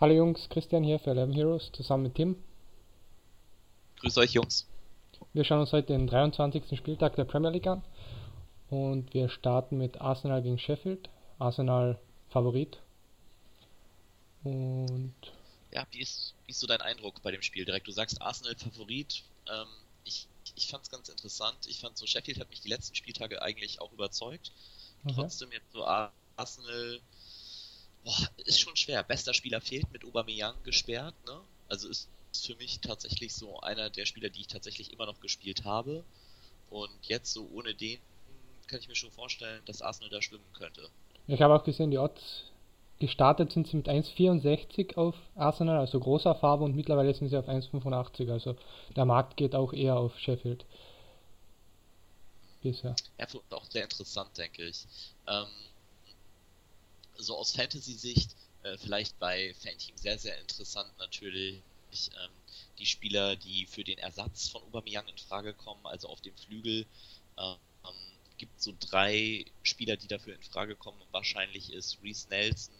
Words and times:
Hallo 0.00 0.14
Jungs, 0.14 0.48
Christian 0.48 0.84
hier 0.84 1.00
für 1.00 1.10
Eleven 1.10 1.34
Heroes 1.34 1.72
zusammen 1.72 2.04
mit 2.04 2.14
Tim. 2.14 2.36
Grüß 3.98 4.16
euch 4.18 4.32
Jungs. 4.32 4.64
Wir 5.32 5.42
schauen 5.42 5.58
uns 5.58 5.72
heute 5.72 5.88
den 5.88 6.06
23. 6.06 6.78
Spieltag 6.78 7.16
der 7.16 7.24
Premier 7.24 7.50
League 7.50 7.66
an 7.66 7.82
und 8.70 9.12
wir 9.12 9.28
starten 9.28 9.76
mit 9.76 10.00
Arsenal 10.00 10.40
gegen 10.40 10.60
Sheffield. 10.60 11.10
Arsenal 11.40 11.98
Favorit. 12.28 12.78
Und 14.44 15.16
Ja, 15.72 15.84
wie 15.90 15.98
ist, 16.00 16.36
wie 16.46 16.52
ist 16.52 16.60
so 16.60 16.68
dein 16.68 16.80
Eindruck 16.80 17.20
bei 17.24 17.32
dem 17.32 17.42
Spiel 17.42 17.64
direkt? 17.64 17.88
Du 17.88 17.92
sagst 17.92 18.22
Arsenal 18.22 18.54
Favorit. 18.54 19.24
Ähm, 19.50 19.66
ich 20.04 20.28
ich 20.54 20.68
fand 20.68 20.84
es 20.84 20.90
ganz 20.92 21.08
interessant. 21.08 21.58
Ich 21.66 21.80
fand 21.80 21.98
so, 21.98 22.06
Sheffield 22.06 22.38
hat 22.38 22.50
mich 22.50 22.60
die 22.60 22.68
letzten 22.68 22.94
Spieltage 22.94 23.42
eigentlich 23.42 23.80
auch 23.80 23.92
überzeugt. 23.92 24.52
okay. 25.04 25.14
Trotzdem 25.16 25.50
jetzt 25.50 25.72
so 25.72 25.84
Arsenal, 25.84 27.00
boah, 28.04 28.28
ist 28.44 28.60
schon 28.60 28.76
schwer. 28.76 29.02
Bester 29.02 29.34
Spieler 29.34 29.60
fehlt 29.60 29.90
mit 29.92 30.04
Aubameyang 30.04 30.62
gesperrt, 30.62 31.14
ne? 31.26 31.40
Also 31.68 31.88
ist, 31.88 32.08
für 32.46 32.54
mich 32.56 32.80
tatsächlich 32.80 33.34
so 33.34 33.60
einer 33.60 33.90
der 33.90 34.06
Spieler, 34.06 34.28
die 34.28 34.42
ich 34.42 34.46
tatsächlich 34.46 34.92
immer 34.92 35.06
noch 35.06 35.20
gespielt 35.20 35.64
habe. 35.64 36.04
Und 36.70 36.90
jetzt 37.02 37.32
so 37.32 37.48
ohne 37.52 37.74
den 37.74 37.98
kann 38.66 38.78
ich 38.80 38.88
mir 38.88 38.94
schon 38.94 39.10
vorstellen, 39.10 39.62
dass 39.64 39.82
Arsenal 39.82 40.10
da 40.10 40.20
schwimmen 40.20 40.44
könnte. 40.52 40.88
ich 41.26 41.40
habe 41.40 41.54
auch 41.54 41.64
gesehen, 41.64 41.90
die 41.90 41.98
Odds 41.98 42.44
gestartet 43.00 43.52
sind 43.52 43.66
sie 43.66 43.76
mit 43.76 43.88
1,64 43.88 44.96
auf 44.96 45.14
Arsenal, 45.36 45.78
also 45.78 46.00
großer 46.00 46.34
Farbe 46.34 46.64
und 46.64 46.74
mittlerweile 46.74 47.14
sind 47.14 47.28
sie 47.28 47.36
auf 47.36 47.48
1,85. 47.48 48.30
Also 48.30 48.56
der 48.94 49.04
Markt 49.04 49.36
geht 49.36 49.54
auch 49.54 49.72
eher 49.72 49.96
auf 49.96 50.18
Sheffield. 50.18 50.64
Bisher. 52.62 52.96
Ja, 53.18 53.26
auch 53.50 53.64
sehr 53.66 53.84
interessant, 53.84 54.36
denke 54.36 54.64
ich. 54.64 54.84
Ähm, 55.28 55.46
so 57.18 57.36
aus 57.36 57.52
Fantasy-Sicht, 57.52 58.34
äh, 58.62 58.78
vielleicht 58.78 59.18
bei 59.18 59.54
Fanteam 59.54 59.96
sehr, 59.96 60.18
sehr 60.18 60.38
interessant 60.40 60.90
natürlich 60.98 61.62
ähm, 61.92 62.30
die 62.78 62.86
Spieler, 62.86 63.36
die 63.36 63.66
für 63.66 63.84
den 63.84 63.98
Ersatz 63.98 64.48
von 64.48 64.62
Aubameyang 64.62 65.06
in 65.08 65.18
Frage 65.18 65.52
kommen, 65.54 65.84
also 65.84 66.08
auf 66.08 66.20
dem 66.20 66.36
Flügel. 66.36 66.86
Ähm, 67.36 67.56
gibt 68.38 68.62
so 68.62 68.72
drei 68.78 69.44
Spieler, 69.62 69.96
die 69.96 70.06
dafür 70.06 70.34
in 70.34 70.42
Frage 70.42 70.76
kommen. 70.76 71.00
Wahrscheinlich 71.10 71.72
ist 71.72 71.98
Reese 72.02 72.28
Nelson, 72.28 72.74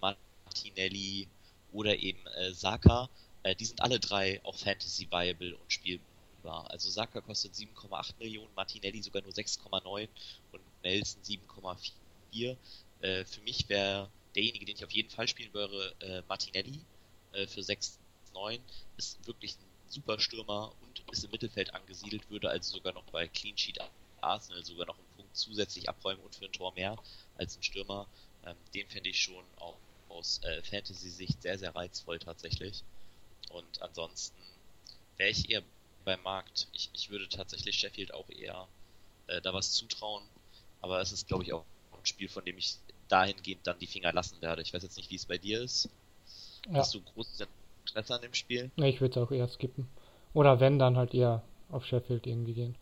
Martinelli 0.00 1.28
oder 1.72 1.96
eben 1.96 2.26
äh, 2.26 2.52
Saka. 2.52 3.08
Äh, 3.42 3.54
die 3.54 3.66
sind 3.66 3.80
alle 3.82 4.00
drei 4.00 4.42
auch 4.44 4.56
Fantasy 4.56 5.06
viable 5.10 5.54
und 5.56 5.72
spielbar. 5.72 6.70
Also 6.70 6.90
Saka 6.90 7.20
kostet 7.20 7.54
7,8 7.54 8.14
Millionen, 8.18 8.52
Martinelli 8.56 9.02
sogar 9.02 9.22
nur 9.22 9.32
6,9 9.32 10.08
und 10.52 10.62
Nelson 10.82 11.22
7,4. 11.22 12.56
Äh, 13.00 13.24
für 13.24 13.40
mich 13.42 13.68
wäre 13.68 14.10
derjenige, 14.34 14.66
den 14.66 14.76
ich 14.76 14.84
auf 14.84 14.90
jeden 14.90 15.10
Fall 15.10 15.28
spielen 15.28 15.52
würde, 15.52 15.94
äh, 16.00 16.22
Martinelli 16.28 16.80
äh, 17.32 17.46
für 17.46 17.60
6,9. 17.60 18.60
Ist 18.96 19.26
wirklich 19.26 19.56
ein 19.56 19.90
super 19.90 20.18
Stürmer 20.18 20.72
und 20.82 21.02
ist 21.12 21.24
im 21.24 21.30
Mittelfeld 21.30 21.72
angesiedelt, 21.74 22.28
würde 22.30 22.50
also 22.50 22.76
sogar 22.76 22.92
noch 22.92 23.04
bei 23.04 23.28
Clean 23.28 23.56
Sheet 23.56 23.78
Arsenal 24.20 24.64
sogar 24.64 24.86
noch 24.86 24.98
einen 24.98 25.16
Punkt 25.16 25.36
zusätzlich 25.36 25.88
abräumen 25.88 26.22
und 26.22 26.34
für 26.34 26.46
ein 26.46 26.52
Tor 26.52 26.72
mehr 26.74 26.96
als 27.36 27.56
ein 27.56 27.62
Stürmer. 27.62 28.08
Ähm, 28.44 28.56
den 28.74 28.88
fände 28.88 29.08
ich 29.08 29.20
schon 29.20 29.44
auch 29.56 29.76
aus 30.08 30.40
äh, 30.44 30.62
Fantasy-Sicht 30.62 31.42
sehr, 31.42 31.58
sehr 31.58 31.74
reizvoll 31.74 32.18
tatsächlich. 32.18 32.82
Und 33.50 33.82
ansonsten 33.82 34.40
wäre 35.16 35.30
ich 35.30 35.50
eher 35.50 35.62
beim 36.04 36.22
Markt. 36.22 36.68
Ich, 36.72 36.90
ich 36.92 37.10
würde 37.10 37.28
tatsächlich 37.28 37.78
Sheffield 37.78 38.12
auch 38.14 38.28
eher 38.30 38.68
äh, 39.26 39.40
da 39.40 39.52
was 39.52 39.72
zutrauen. 39.72 40.24
Aber 40.80 41.00
es 41.00 41.12
ist, 41.12 41.28
glaube 41.28 41.44
ich, 41.44 41.52
auch 41.52 41.64
ein 41.92 42.06
Spiel, 42.06 42.28
von 42.28 42.44
dem 42.44 42.58
ich 42.58 42.76
dahingehend 43.08 43.66
dann 43.66 43.78
die 43.78 43.86
Finger 43.86 44.12
lassen 44.12 44.40
werde. 44.40 44.62
Ich 44.62 44.72
weiß 44.72 44.82
jetzt 44.82 44.96
nicht, 44.96 45.10
wie 45.10 45.16
es 45.16 45.26
bei 45.26 45.38
dir 45.38 45.62
ist. 45.62 45.88
Ja. 46.66 46.78
Hast 46.78 46.94
du 46.94 47.00
großes 47.00 47.46
Interesse 47.86 48.14
an 48.14 48.22
dem 48.22 48.34
Spiel? 48.34 48.70
Nee, 48.76 48.90
Ich 48.90 49.00
würde 49.00 49.20
es 49.20 49.26
auch 49.26 49.30
eher 49.30 49.48
skippen. 49.48 49.88
Oder 50.32 50.60
wenn, 50.60 50.78
dann 50.78 50.96
halt 50.96 51.14
eher 51.14 51.42
auf 51.70 51.84
Sheffield 51.84 52.26
irgendwie 52.26 52.54
gehen. 52.54 52.76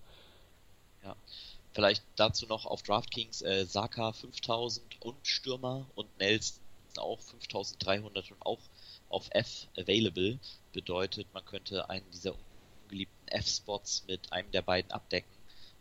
Vielleicht 1.73 2.05
dazu 2.17 2.47
noch 2.47 2.67
auf 2.67 2.83
DraftKings 2.83 3.43
äh, 3.43 3.65
Saka 3.65 4.13
5000 4.13 5.01
und 5.01 5.17
Stürmer 5.27 5.87
und 5.95 6.07
Nelson 6.19 6.61
auch 6.99 7.21
5300 7.21 8.31
und 8.31 8.43
auch 8.45 8.59
auf 9.09 9.29
F 9.31 9.69
available. 9.79 10.39
Bedeutet, 10.73 11.27
man 11.33 11.45
könnte 11.47 11.89
einen 11.89 12.05
dieser 12.11 12.35
ungeliebten 12.85 13.29
F-Spots 13.29 14.05
mit 14.07 14.31
einem 14.33 14.51
der 14.51 14.61
beiden 14.61 14.91
abdecken. 14.91 15.33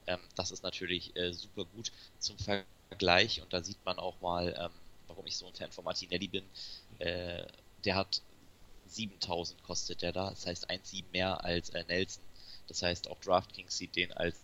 Ähm, 0.08 0.20
das 0.36 0.52
ist 0.52 0.64
natürlich 0.64 1.14
äh, 1.18 1.34
super 1.34 1.66
gut 1.66 1.92
zum 2.20 2.38
Vergleich 2.38 2.66
und 2.92 3.54
da 3.54 3.64
sieht 3.64 3.84
man 3.86 3.98
auch 4.00 4.20
mal, 4.22 4.56
ähm, 4.58 4.72
warum 5.08 5.26
ich 5.26 5.38
so 5.38 5.48
ein 5.48 5.54
Fan 5.54 5.72
von 5.72 5.86
Martinelli 5.86 6.28
bin. 6.28 6.46
Äh, 7.00 7.46
der 7.86 7.96
hat 7.96 8.22
7000 8.86 9.64
kostet 9.64 10.02
der 10.02 10.12
da, 10.12 10.30
das 10.30 10.46
heißt 10.46 10.70
1,7 10.70 11.06
mehr 11.12 11.44
als 11.44 11.70
äh, 11.70 11.84
Nelson. 11.88 12.24
Das 12.68 12.82
heißt, 12.84 13.10
auch 13.10 13.20
DraftKings 13.20 13.78
sieht 13.78 13.96
den 13.96 14.12
als 14.14 14.38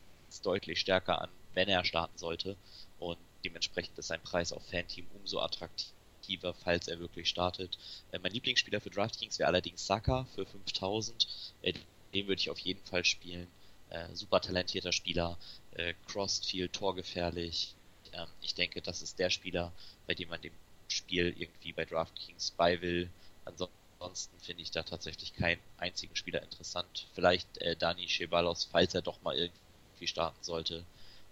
deutlich 0.44 0.80
stärker 0.80 1.22
an, 1.22 1.30
wenn 1.54 1.70
er 1.70 1.86
starten 1.86 2.18
sollte. 2.18 2.58
Und 3.00 3.18
dementsprechend 3.44 3.98
ist 3.98 4.08
sein 4.08 4.22
Preis 4.22 4.52
auf 4.52 4.66
Fanteam 4.68 5.08
umso 5.14 5.40
attraktiver, 5.40 6.54
falls 6.54 6.88
er 6.88 7.00
wirklich 7.00 7.30
startet. 7.30 7.78
Äh, 8.12 8.20
mein 8.20 8.32
Lieblingsspieler 8.32 8.82
für 8.82 8.90
DraftKings 8.90 9.40
wäre 9.40 9.48
allerdings 9.48 9.86
Saka 9.86 10.26
für 10.36 10.46
5000. 10.46 11.28
Äh, 11.62 11.74
den 12.14 12.28
würde 12.28 12.42
ich 12.42 12.50
auf 12.50 12.60
jeden 12.60 12.84
Fall 12.86 13.06
spielen. 13.06 13.48
Äh, 13.90 14.14
super 14.14 14.42
talentierter 14.42 14.92
Spieler, 14.92 15.38
äh, 15.72 15.94
crossed 16.08 16.46
viel, 16.46 16.68
torgefährlich. 16.68 17.77
Ähm, 18.14 18.28
ich 18.42 18.56
denke, 18.56 18.82
das 18.82 19.02
ist 19.02 19.20
der 19.20 19.30
Spieler, 19.30 19.72
bei 20.06 20.14
dem 20.14 20.30
man 20.30 20.42
dem 20.42 20.54
Spiel 20.88 21.34
irgendwie 21.38 21.74
bei 21.74 21.86
DraftKings 21.86 22.52
bei 22.52 22.82
will. 22.82 23.10
Ansonsten 23.46 24.40
finde 24.40 24.64
ich 24.64 24.72
da 24.72 24.84
tatsächlich 24.84 25.34
keinen 25.34 25.62
einzigen 25.78 26.16
Spieler 26.16 26.42
interessant. 26.42 27.08
Vielleicht 27.14 27.58
äh, 27.60 27.76
Dani 27.76 28.08
Ceballos, 28.08 28.68
falls 28.72 28.94
er 28.96 29.02
doch 29.02 29.22
mal 29.22 29.36
irgendwie 29.36 30.08
starten 30.08 30.44
sollte 30.44 30.84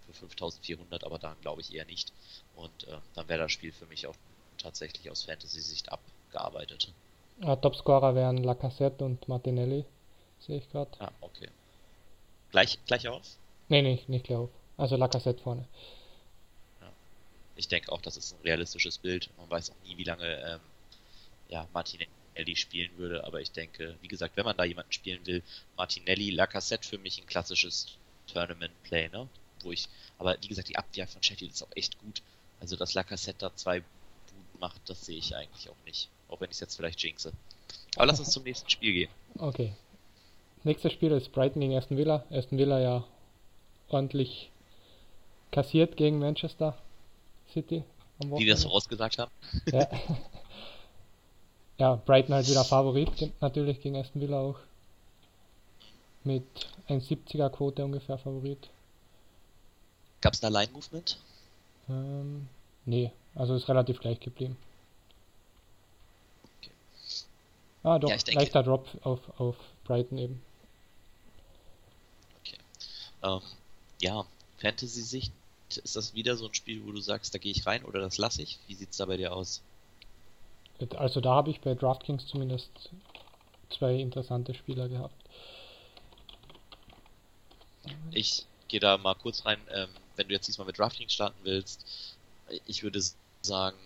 für 0.06 0.12
5400, 0.12 1.04
aber 1.04 1.18
dann 1.18 1.36
glaube 1.40 1.60
ich 1.60 1.74
eher 1.74 1.84
nicht. 1.86 2.12
Und 2.54 2.86
ähm, 2.88 3.00
dann 3.14 3.28
wäre 3.28 3.40
das 3.40 3.52
Spiel 3.52 3.72
für 3.72 3.86
mich 3.86 4.06
auch 4.06 4.14
tatsächlich 4.58 5.10
aus 5.10 5.24
Fantasy-Sicht 5.24 5.90
abgearbeitet. 5.90 6.92
Ja, 7.42 7.56
Topscorer 7.56 8.14
wären 8.14 8.38
Lacazette 8.38 9.04
und 9.04 9.28
Martinelli, 9.28 9.84
sehe 10.38 10.58
ich 10.58 10.70
gerade. 10.70 10.90
Ah, 10.98 11.12
okay. 11.20 11.48
Gleich, 12.50 12.78
gleich 12.86 13.08
auf? 13.08 13.22
Nee, 13.68 13.82
nee, 13.82 14.02
nicht 14.06 14.26
gleich 14.26 14.38
auf. 14.38 14.50
Also 14.76 14.96
Lacazette 14.96 15.42
vorne. 15.42 15.66
Ich 17.56 17.68
denke 17.68 17.90
auch, 17.90 18.00
das 18.00 18.16
ist 18.16 18.34
ein 18.34 18.42
realistisches 18.42 18.98
Bild. 18.98 19.30
Man 19.38 19.48
weiß 19.50 19.70
auch 19.70 19.88
nie, 19.88 19.96
wie 19.96 20.04
lange 20.04 20.26
ähm, 20.26 20.60
ja, 21.48 21.66
Martinelli 21.72 22.54
spielen 22.54 22.90
würde, 22.96 23.24
aber 23.24 23.40
ich 23.40 23.50
denke, 23.50 23.96
wie 24.02 24.08
gesagt, 24.08 24.36
wenn 24.36 24.44
man 24.44 24.56
da 24.56 24.64
jemanden 24.64 24.92
spielen 24.92 25.24
will, 25.26 25.42
Martinelli, 25.76 26.30
Lacazette 26.30 26.86
für 26.86 26.98
mich 26.98 27.20
ein 27.20 27.26
klassisches 27.26 27.96
Tournament-Play, 28.32 29.08
ne? 29.08 29.28
Wo 29.62 29.72
ich, 29.72 29.88
aber 30.18 30.36
wie 30.42 30.48
gesagt, 30.48 30.68
die 30.68 30.76
Abwehr 30.76 31.06
von 31.06 31.22
Sheffield 31.22 31.52
ist 31.52 31.62
auch 31.62 31.74
echt 31.74 31.98
gut. 32.00 32.22
Also, 32.60 32.76
dass 32.76 32.94
Lacazette 32.94 33.38
da 33.38 33.54
zwei 33.54 33.80
Buden 33.80 34.60
macht, 34.60 34.80
das 34.86 35.06
sehe 35.06 35.18
ich 35.18 35.34
eigentlich 35.34 35.68
auch 35.70 35.84
nicht. 35.86 36.08
Auch 36.28 36.40
wenn 36.40 36.50
ich 36.50 36.56
es 36.56 36.60
jetzt 36.60 36.76
vielleicht 36.76 37.02
jinxe. 37.02 37.32
Aber 37.96 38.06
lass 38.06 38.20
uns 38.20 38.30
zum 38.30 38.42
nächsten 38.42 38.68
Spiel 38.68 38.92
gehen. 38.92 39.10
Okay. 39.38 39.72
Nächstes 40.64 40.92
Spiel 40.92 41.12
ist 41.12 41.32
Brighton 41.32 41.60
gegen 41.60 41.76
Aston 41.76 41.96
Villa. 41.96 42.24
Aston 42.30 42.58
Villa 42.58 42.80
ja 42.80 43.04
ordentlich 43.88 44.50
kassiert 45.52 45.96
gegen 45.96 46.18
Manchester 46.18 46.76
City 47.52 47.82
am 48.20 48.30
Wie 48.30 48.46
wir 48.46 48.54
es 48.54 48.60
Wochenende. 48.60 48.62
vorausgesagt 48.68 49.18
haben. 49.18 49.30
Ja. 49.72 49.88
ja, 51.78 51.94
Brighton 51.96 52.34
halt 52.34 52.48
wieder 52.48 52.64
Favorit, 52.64 53.32
natürlich 53.40 53.80
gegen 53.80 53.96
Aston 53.96 54.20
Villa 54.20 54.40
auch. 54.40 54.56
Mit 56.24 56.44
1,70er 56.88 57.50
Quote 57.50 57.84
ungefähr 57.84 58.18
Favorit. 58.18 58.68
Gab 60.20 60.32
es 60.34 60.40
da 60.40 60.48
Line-Movement? 60.48 61.18
Ähm, 61.88 62.48
nee, 62.84 63.12
also 63.36 63.54
ist 63.54 63.68
relativ 63.68 64.00
gleich 64.00 64.18
geblieben. 64.18 64.56
Okay. 66.60 66.70
Ah, 67.84 67.98
doch, 68.00 68.08
Ja, 68.10 68.16
denke- 68.16 68.40
leichter 68.40 68.62
Drop 68.64 68.88
auf, 69.06 69.20
auf 69.38 69.54
Brighton 69.84 70.18
eben. 70.18 70.42
Okay. 72.40 72.58
Ähm, 73.22 73.40
ja, 74.00 74.24
Fantasy-Sicht, 74.58 75.32
ist 75.74 75.96
das 75.96 76.14
wieder 76.14 76.36
so 76.36 76.46
ein 76.46 76.54
Spiel, 76.54 76.84
wo 76.84 76.92
du 76.92 77.00
sagst, 77.00 77.34
da 77.34 77.38
gehe 77.38 77.52
ich 77.52 77.66
rein 77.66 77.84
oder 77.84 78.00
das 78.00 78.18
lasse 78.18 78.42
ich? 78.42 78.58
Wie 78.66 78.74
sieht's 78.74 78.96
da 78.96 79.06
bei 79.06 79.16
dir 79.16 79.34
aus? 79.34 79.62
Also 80.96 81.20
da 81.20 81.30
habe 81.30 81.50
ich 81.50 81.60
bei 81.60 81.74
DraftKings 81.74 82.26
zumindest 82.26 82.70
zwei 83.70 83.94
interessante 83.96 84.54
Spieler 84.54 84.88
gehabt. 84.88 85.14
Ich 88.10 88.44
gehe 88.68 88.80
da 88.80 88.98
mal 88.98 89.14
kurz 89.14 89.44
rein, 89.44 89.60
ähm, 89.70 89.88
wenn 90.16 90.28
du 90.28 90.34
jetzt 90.34 90.48
diesmal 90.48 90.66
mit 90.66 90.78
DraftKings 90.78 91.12
starten 91.12 91.38
willst. 91.42 91.84
Ich 92.66 92.82
würde 92.82 93.02
sagen, 93.42 93.78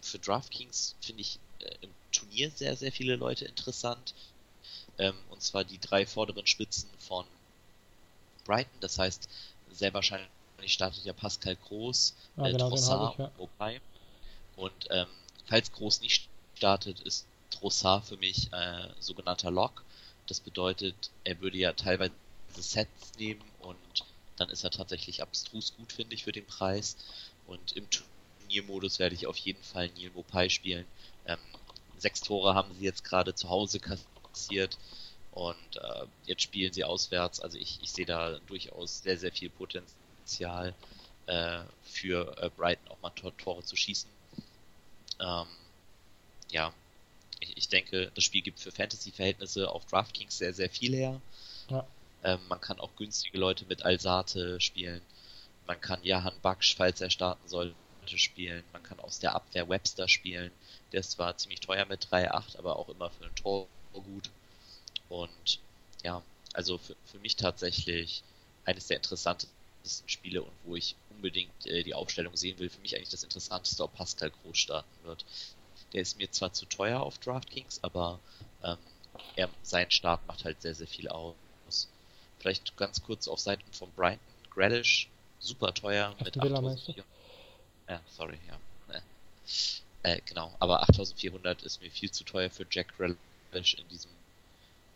für 0.00 0.18
DraftKings 0.18 0.94
finde 1.00 1.22
ich 1.22 1.38
äh, 1.60 1.74
im 1.80 1.90
Turnier 2.12 2.50
sehr, 2.50 2.76
sehr 2.76 2.92
viele 2.92 3.16
Leute 3.16 3.44
interessant. 3.44 4.14
Ähm, 4.98 5.14
und 5.30 5.42
zwar 5.42 5.64
die 5.64 5.78
drei 5.78 6.06
vorderen 6.06 6.46
Spitzen 6.46 6.88
von 6.98 7.26
Brighton. 8.44 8.80
Das 8.80 8.98
heißt, 8.98 9.28
sehr 9.72 9.92
wahrscheinlich 9.92 10.28
startet 10.72 11.04
ja 11.04 11.12
Pascal 11.12 11.56
Groß, 11.56 12.14
Ah, 12.36 12.46
äh, 12.48 12.52
genau, 12.52 12.68
Trossard 12.68 13.12
ich, 13.12 13.18
ja. 13.18 13.24
und 13.26 13.38
Mopay. 13.38 13.80
Und 14.56 14.86
ähm, 14.90 15.06
falls 15.46 15.72
Groß 15.72 16.00
nicht 16.00 16.28
startet, 16.56 17.00
ist 17.00 17.26
Trossard 17.50 18.04
für 18.04 18.16
mich 18.16 18.52
äh, 18.52 18.88
sogenannter 18.98 19.50
Lock. 19.50 19.84
Das 20.26 20.40
bedeutet, 20.40 21.10
er 21.24 21.40
würde 21.40 21.58
ja 21.58 21.72
teilweise 21.72 22.12
Sets 22.58 23.12
nehmen 23.18 23.42
und 23.60 23.76
dann 24.36 24.48
ist 24.50 24.64
er 24.64 24.70
tatsächlich 24.70 25.22
abstrus 25.22 25.74
gut, 25.76 25.92
finde 25.92 26.14
ich, 26.14 26.24
für 26.24 26.32
den 26.32 26.46
Preis. 26.46 26.96
Und 27.46 27.72
im 27.76 27.86
Turniermodus 27.90 28.98
werde 28.98 29.14
ich 29.14 29.26
auf 29.26 29.36
jeden 29.36 29.62
Fall 29.62 29.88
Neil 29.96 30.10
Mopai 30.14 30.48
spielen. 30.48 30.86
Ähm, 31.26 31.38
sechs 31.98 32.20
Tore 32.20 32.54
haben 32.54 32.74
sie 32.74 32.84
jetzt 32.84 33.04
gerade 33.04 33.34
zu 33.34 33.48
Hause 33.48 33.80
kassiert 33.80 34.78
und 35.32 35.76
äh, 35.76 36.06
jetzt 36.26 36.42
spielen 36.42 36.72
sie 36.72 36.84
auswärts. 36.84 37.40
Also 37.40 37.58
ich, 37.58 37.78
ich 37.82 37.92
sehe 37.92 38.06
da 38.06 38.38
durchaus 38.46 39.02
sehr, 39.02 39.18
sehr 39.18 39.32
viel 39.32 39.50
Potenzial 39.50 39.94
äh, 41.26 41.60
für 41.82 42.36
äh, 42.42 42.50
Brighton 42.50 42.88
auch 42.88 43.00
mal 43.02 43.10
Tor 43.10 43.36
Tore 43.36 43.62
zu 43.62 43.76
schießen. 43.76 44.10
Ähm, 45.20 45.46
ja, 46.50 46.72
ich, 47.40 47.56
ich 47.56 47.68
denke, 47.68 48.10
das 48.14 48.24
Spiel 48.24 48.42
gibt 48.42 48.60
für 48.60 48.72
Fantasy-Verhältnisse 48.72 49.70
auf 49.70 49.84
DraftKings 49.86 50.38
sehr, 50.38 50.54
sehr 50.54 50.70
viel 50.70 50.94
her. 50.94 51.20
Ja. 51.68 51.86
Ähm, 52.24 52.40
man 52.48 52.60
kann 52.60 52.80
auch 52.80 52.94
günstige 52.96 53.38
Leute 53.38 53.64
mit 53.66 53.84
Alsate 53.84 54.60
spielen. 54.60 55.02
Man 55.66 55.80
kann 55.80 56.02
Jahan 56.02 56.34
Baksch, 56.42 56.76
falls 56.76 57.00
er 57.00 57.10
starten 57.10 57.48
sollte, 57.48 57.74
spielen. 58.06 58.62
Man 58.72 58.82
kann 58.84 59.00
aus 59.00 59.18
der 59.18 59.34
Abwehr 59.34 59.68
Webster 59.68 60.08
spielen. 60.08 60.52
Der 60.92 61.00
ist 61.00 61.12
zwar 61.12 61.36
ziemlich 61.36 61.60
teuer 61.60 61.84
mit 61.86 62.06
3,8, 62.06 62.56
aber 62.58 62.76
auch 62.76 62.88
immer 62.88 63.10
für 63.10 63.24
ein 63.24 63.34
Tor 63.34 63.66
gut. 63.92 64.30
Und 65.08 65.60
ja, 66.04 66.22
also 66.52 66.78
für, 66.78 66.94
für 67.04 67.18
mich 67.18 67.36
tatsächlich 67.36 68.22
eines 68.64 68.86
der 68.86 68.98
interessantesten 68.98 69.55
Spiele 70.06 70.42
und 70.42 70.52
wo 70.64 70.76
ich 70.76 70.96
unbedingt 71.10 71.66
äh, 71.66 71.82
die 71.82 71.94
Aufstellung 71.94 72.36
sehen 72.36 72.58
will. 72.58 72.68
Für 72.68 72.80
mich 72.80 72.96
eigentlich 72.96 73.10
das 73.10 73.22
Interessanteste, 73.22 73.82
ob 73.82 73.94
Pascal 73.94 74.30
Groß 74.30 74.58
starten 74.58 75.04
wird. 75.04 75.24
Der 75.92 76.02
ist 76.02 76.18
mir 76.18 76.30
zwar 76.30 76.52
zu 76.52 76.66
teuer 76.66 77.00
auf 77.00 77.18
DraftKings, 77.18 77.82
aber 77.82 78.18
ähm, 78.62 78.78
er, 79.36 79.48
sein 79.62 79.90
Start 79.90 80.26
macht 80.26 80.44
halt 80.44 80.60
sehr, 80.62 80.74
sehr 80.74 80.86
viel 80.86 81.08
aus. 81.08 81.34
Vielleicht 82.38 82.76
ganz 82.76 83.02
kurz 83.02 83.28
auf 83.28 83.40
Seiten 83.40 83.72
von 83.72 83.90
Brighton. 83.92 84.20
Grealish, 84.50 85.08
super 85.40 85.72
teuer 85.72 86.14
mit 86.22 86.36
8400. 86.36 87.04
Ja, 87.88 88.00
sorry, 88.08 88.38
ja. 88.48 88.58
Äh, 90.06 90.20
genau, 90.24 90.54
aber 90.60 90.82
8400 90.82 91.64
ist 91.64 91.82
mir 91.82 91.90
viel 91.90 92.12
zu 92.12 92.22
teuer 92.22 92.48
für 92.48 92.64
Jack 92.70 92.96
Grealish 92.96 93.74
in 93.74 93.88
diesem, 93.88 94.10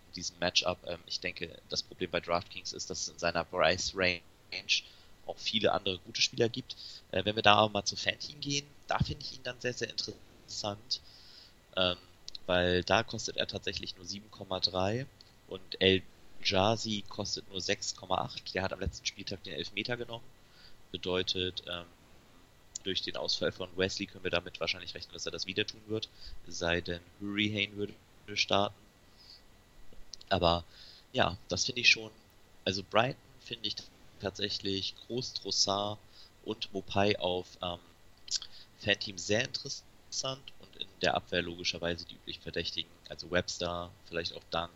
in 0.08 0.12
diesem 0.14 0.38
Matchup. 0.38 0.78
Ähm, 0.86 1.00
ich 1.06 1.18
denke, 1.18 1.50
das 1.68 1.82
Problem 1.82 2.12
bei 2.12 2.20
DraftKings 2.20 2.72
ist, 2.72 2.90
dass 2.90 3.00
es 3.00 3.08
in 3.08 3.18
seiner 3.18 3.42
Price 3.42 3.92
Range 3.96 4.20
auch 5.26 5.38
viele 5.38 5.72
andere 5.72 5.98
gute 5.98 6.20
Spieler 6.22 6.48
gibt. 6.48 6.76
Äh, 7.12 7.24
wenn 7.24 7.36
wir 7.36 7.42
da 7.42 7.54
aber 7.54 7.72
mal 7.72 7.84
zu 7.84 7.96
Fanteam 7.96 8.40
gehen, 8.40 8.66
da 8.86 8.98
finde 8.98 9.24
ich 9.24 9.34
ihn 9.34 9.42
dann 9.42 9.60
sehr, 9.60 9.72
sehr 9.72 9.90
interessant, 9.90 11.00
ähm, 11.76 11.96
weil 12.46 12.82
da 12.84 13.02
kostet 13.02 13.36
er 13.36 13.46
tatsächlich 13.46 13.96
nur 13.96 14.04
7,3 14.04 15.06
und 15.48 15.80
El 15.80 16.02
Jazi 16.42 17.04
kostet 17.08 17.48
nur 17.50 17.60
6,8. 17.60 18.52
Der 18.54 18.62
hat 18.62 18.72
am 18.72 18.80
letzten 18.80 19.06
Spieltag 19.06 19.42
den 19.44 19.54
Elfmeter 19.54 19.96
genommen. 19.96 20.24
Bedeutet, 20.90 21.62
ähm, 21.68 21.84
durch 22.82 23.02
den 23.02 23.16
Ausfall 23.16 23.52
von 23.52 23.68
Wesley 23.76 24.06
können 24.06 24.24
wir 24.24 24.30
damit 24.30 24.58
wahrscheinlich 24.58 24.94
rechnen, 24.94 25.12
dass 25.12 25.26
er 25.26 25.32
das 25.32 25.46
wieder 25.46 25.66
tun 25.66 25.82
wird. 25.86 26.08
Sei 26.48 26.80
denn, 26.80 27.02
Hurricane 27.20 27.76
würde 27.76 27.94
starten. 28.34 28.74
Aber 30.30 30.64
ja, 31.12 31.36
das 31.48 31.66
finde 31.66 31.82
ich 31.82 31.90
schon. 31.90 32.10
Also 32.64 32.82
Brighton 32.82 33.20
finde 33.40 33.68
ich 33.68 33.76
tatsächlich 34.20 34.94
Groß, 35.06 35.34
Trossard 35.34 35.98
und 36.44 36.72
Mopai 36.72 37.18
auf 37.18 37.46
ähm, 37.62 37.78
Fanteam 38.78 39.18
sehr 39.18 39.44
interessant 39.44 40.42
und 40.60 40.76
in 40.80 40.88
der 41.02 41.14
Abwehr 41.14 41.42
logischerweise 41.42 42.04
die 42.04 42.14
üblichen 42.14 42.42
Verdächtigen, 42.42 42.90
also 43.08 43.30
Webster, 43.30 43.90
vielleicht 44.06 44.34
auch 44.34 44.42
Dunk 44.50 44.70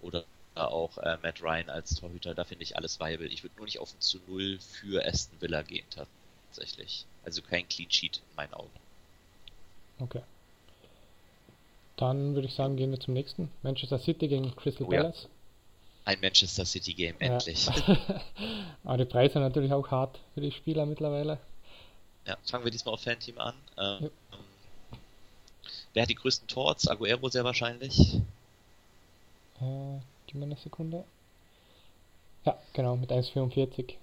oder 0.00 0.24
auch 0.54 0.98
äh, 0.98 1.16
Matt 1.22 1.40
Ryan 1.40 1.70
als 1.70 1.94
Torhüter, 1.94 2.34
da 2.34 2.44
finde 2.44 2.64
ich 2.64 2.76
alles 2.76 3.00
viable. 3.00 3.26
Ich 3.28 3.42
würde 3.42 3.56
nur 3.56 3.64
nicht 3.64 3.78
auf 3.78 3.94
ein 3.94 4.00
zu 4.00 4.18
Null 4.26 4.58
für 4.60 5.04
Aston 5.06 5.40
Villa 5.40 5.62
gehen 5.62 5.86
tatsächlich. 5.90 7.06
Also 7.24 7.40
kein 7.40 7.68
Clean 7.68 7.90
Sheet 7.90 8.18
in 8.18 8.36
meinen 8.36 8.54
Augen. 8.54 8.70
Okay. 9.98 10.22
Dann 11.96 12.34
würde 12.34 12.48
ich 12.48 12.54
sagen, 12.54 12.76
gehen 12.76 12.90
wir 12.90 13.00
zum 13.00 13.14
nächsten. 13.14 13.50
Manchester 13.62 13.98
City 13.98 14.28
gegen 14.28 14.54
Crystal 14.56 14.86
oh, 14.86 14.90
Palace. 14.90 15.22
Ja. 15.22 15.28
Ein 16.04 16.20
Manchester 16.20 16.64
City 16.64 16.94
Game, 16.94 17.14
endlich. 17.20 17.66
Ja. 17.66 17.98
Aber 18.84 18.96
die 18.96 19.04
Preise 19.04 19.34
sind 19.34 19.42
natürlich 19.42 19.72
auch 19.72 19.88
hart 19.90 20.18
für 20.34 20.40
die 20.40 20.50
Spieler 20.50 20.84
mittlerweile. 20.84 21.38
Ja, 22.26 22.36
fangen 22.44 22.64
wir 22.64 22.70
diesmal 22.70 22.94
auf 22.94 23.02
Fanteam 23.02 23.38
an. 23.38 23.54
Ähm, 23.78 23.98
ja. 24.02 24.10
Wer 25.94 26.02
hat 26.02 26.10
die 26.10 26.14
größten 26.14 26.48
Torts? 26.48 26.88
Aguero 26.88 27.28
sehr 27.28 27.44
wahrscheinlich. 27.44 28.14
Äh, 29.60 29.98
gib 30.26 30.36
mir 30.36 30.46
eine 30.46 30.56
Sekunde. 30.56 31.04
Ja, 32.44 32.58
genau, 32.72 32.96
mit 32.96 33.12
1,44. 33.12 33.90
Ja. 33.90 33.96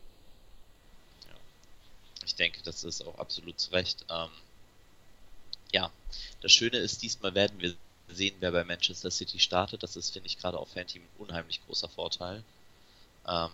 Ich 2.25 2.35
denke, 2.35 2.61
das 2.63 2.83
ist 2.83 3.05
auch 3.05 3.17
absolut 3.17 3.59
zu 3.59 3.71
Recht. 3.71 4.05
Ähm, 4.09 4.29
ja, 5.73 5.91
das 6.41 6.51
Schöne 6.51 6.77
ist, 6.77 7.01
diesmal 7.01 7.35
werden 7.35 7.59
wir 7.59 7.75
sehen, 8.11 8.35
wer 8.39 8.51
bei 8.51 8.63
Manchester 8.63 9.11
City 9.11 9.39
startet. 9.39 9.83
Das 9.83 9.95
ist, 9.95 10.11
finde 10.11 10.27
ich, 10.27 10.37
gerade 10.37 10.57
auf 10.57 10.69
Fanteam 10.69 11.03
ein 11.03 11.09
unheimlich 11.17 11.65
großer 11.65 11.89
Vorteil. 11.89 12.43
Ähm, 13.27 13.51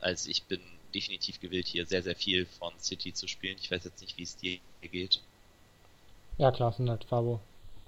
also 0.00 0.30
ich 0.30 0.42
bin 0.44 0.60
definitiv 0.94 1.40
gewillt, 1.40 1.66
hier 1.66 1.86
sehr, 1.86 2.02
sehr 2.02 2.16
viel 2.16 2.46
von 2.46 2.72
City 2.78 3.12
zu 3.12 3.28
spielen. 3.28 3.56
Ich 3.60 3.70
weiß 3.70 3.84
jetzt 3.84 4.00
nicht, 4.00 4.16
wie 4.16 4.22
es 4.22 4.36
dir 4.36 4.58
geht. 4.82 5.20
Ja, 6.38 6.50
klar, 6.50 6.72
sind 6.72 6.88
halt 6.88 7.04
Fabo. 7.04 7.40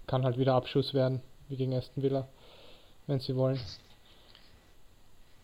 Kann 0.06 0.24
halt 0.24 0.38
wieder 0.38 0.54
Abschuss 0.54 0.94
werden, 0.94 1.22
wie 1.48 1.56
gegen 1.56 1.74
Aston 1.74 2.02
Villa, 2.02 2.28
wenn 3.06 3.20
sie 3.20 3.34
wollen. 3.34 3.60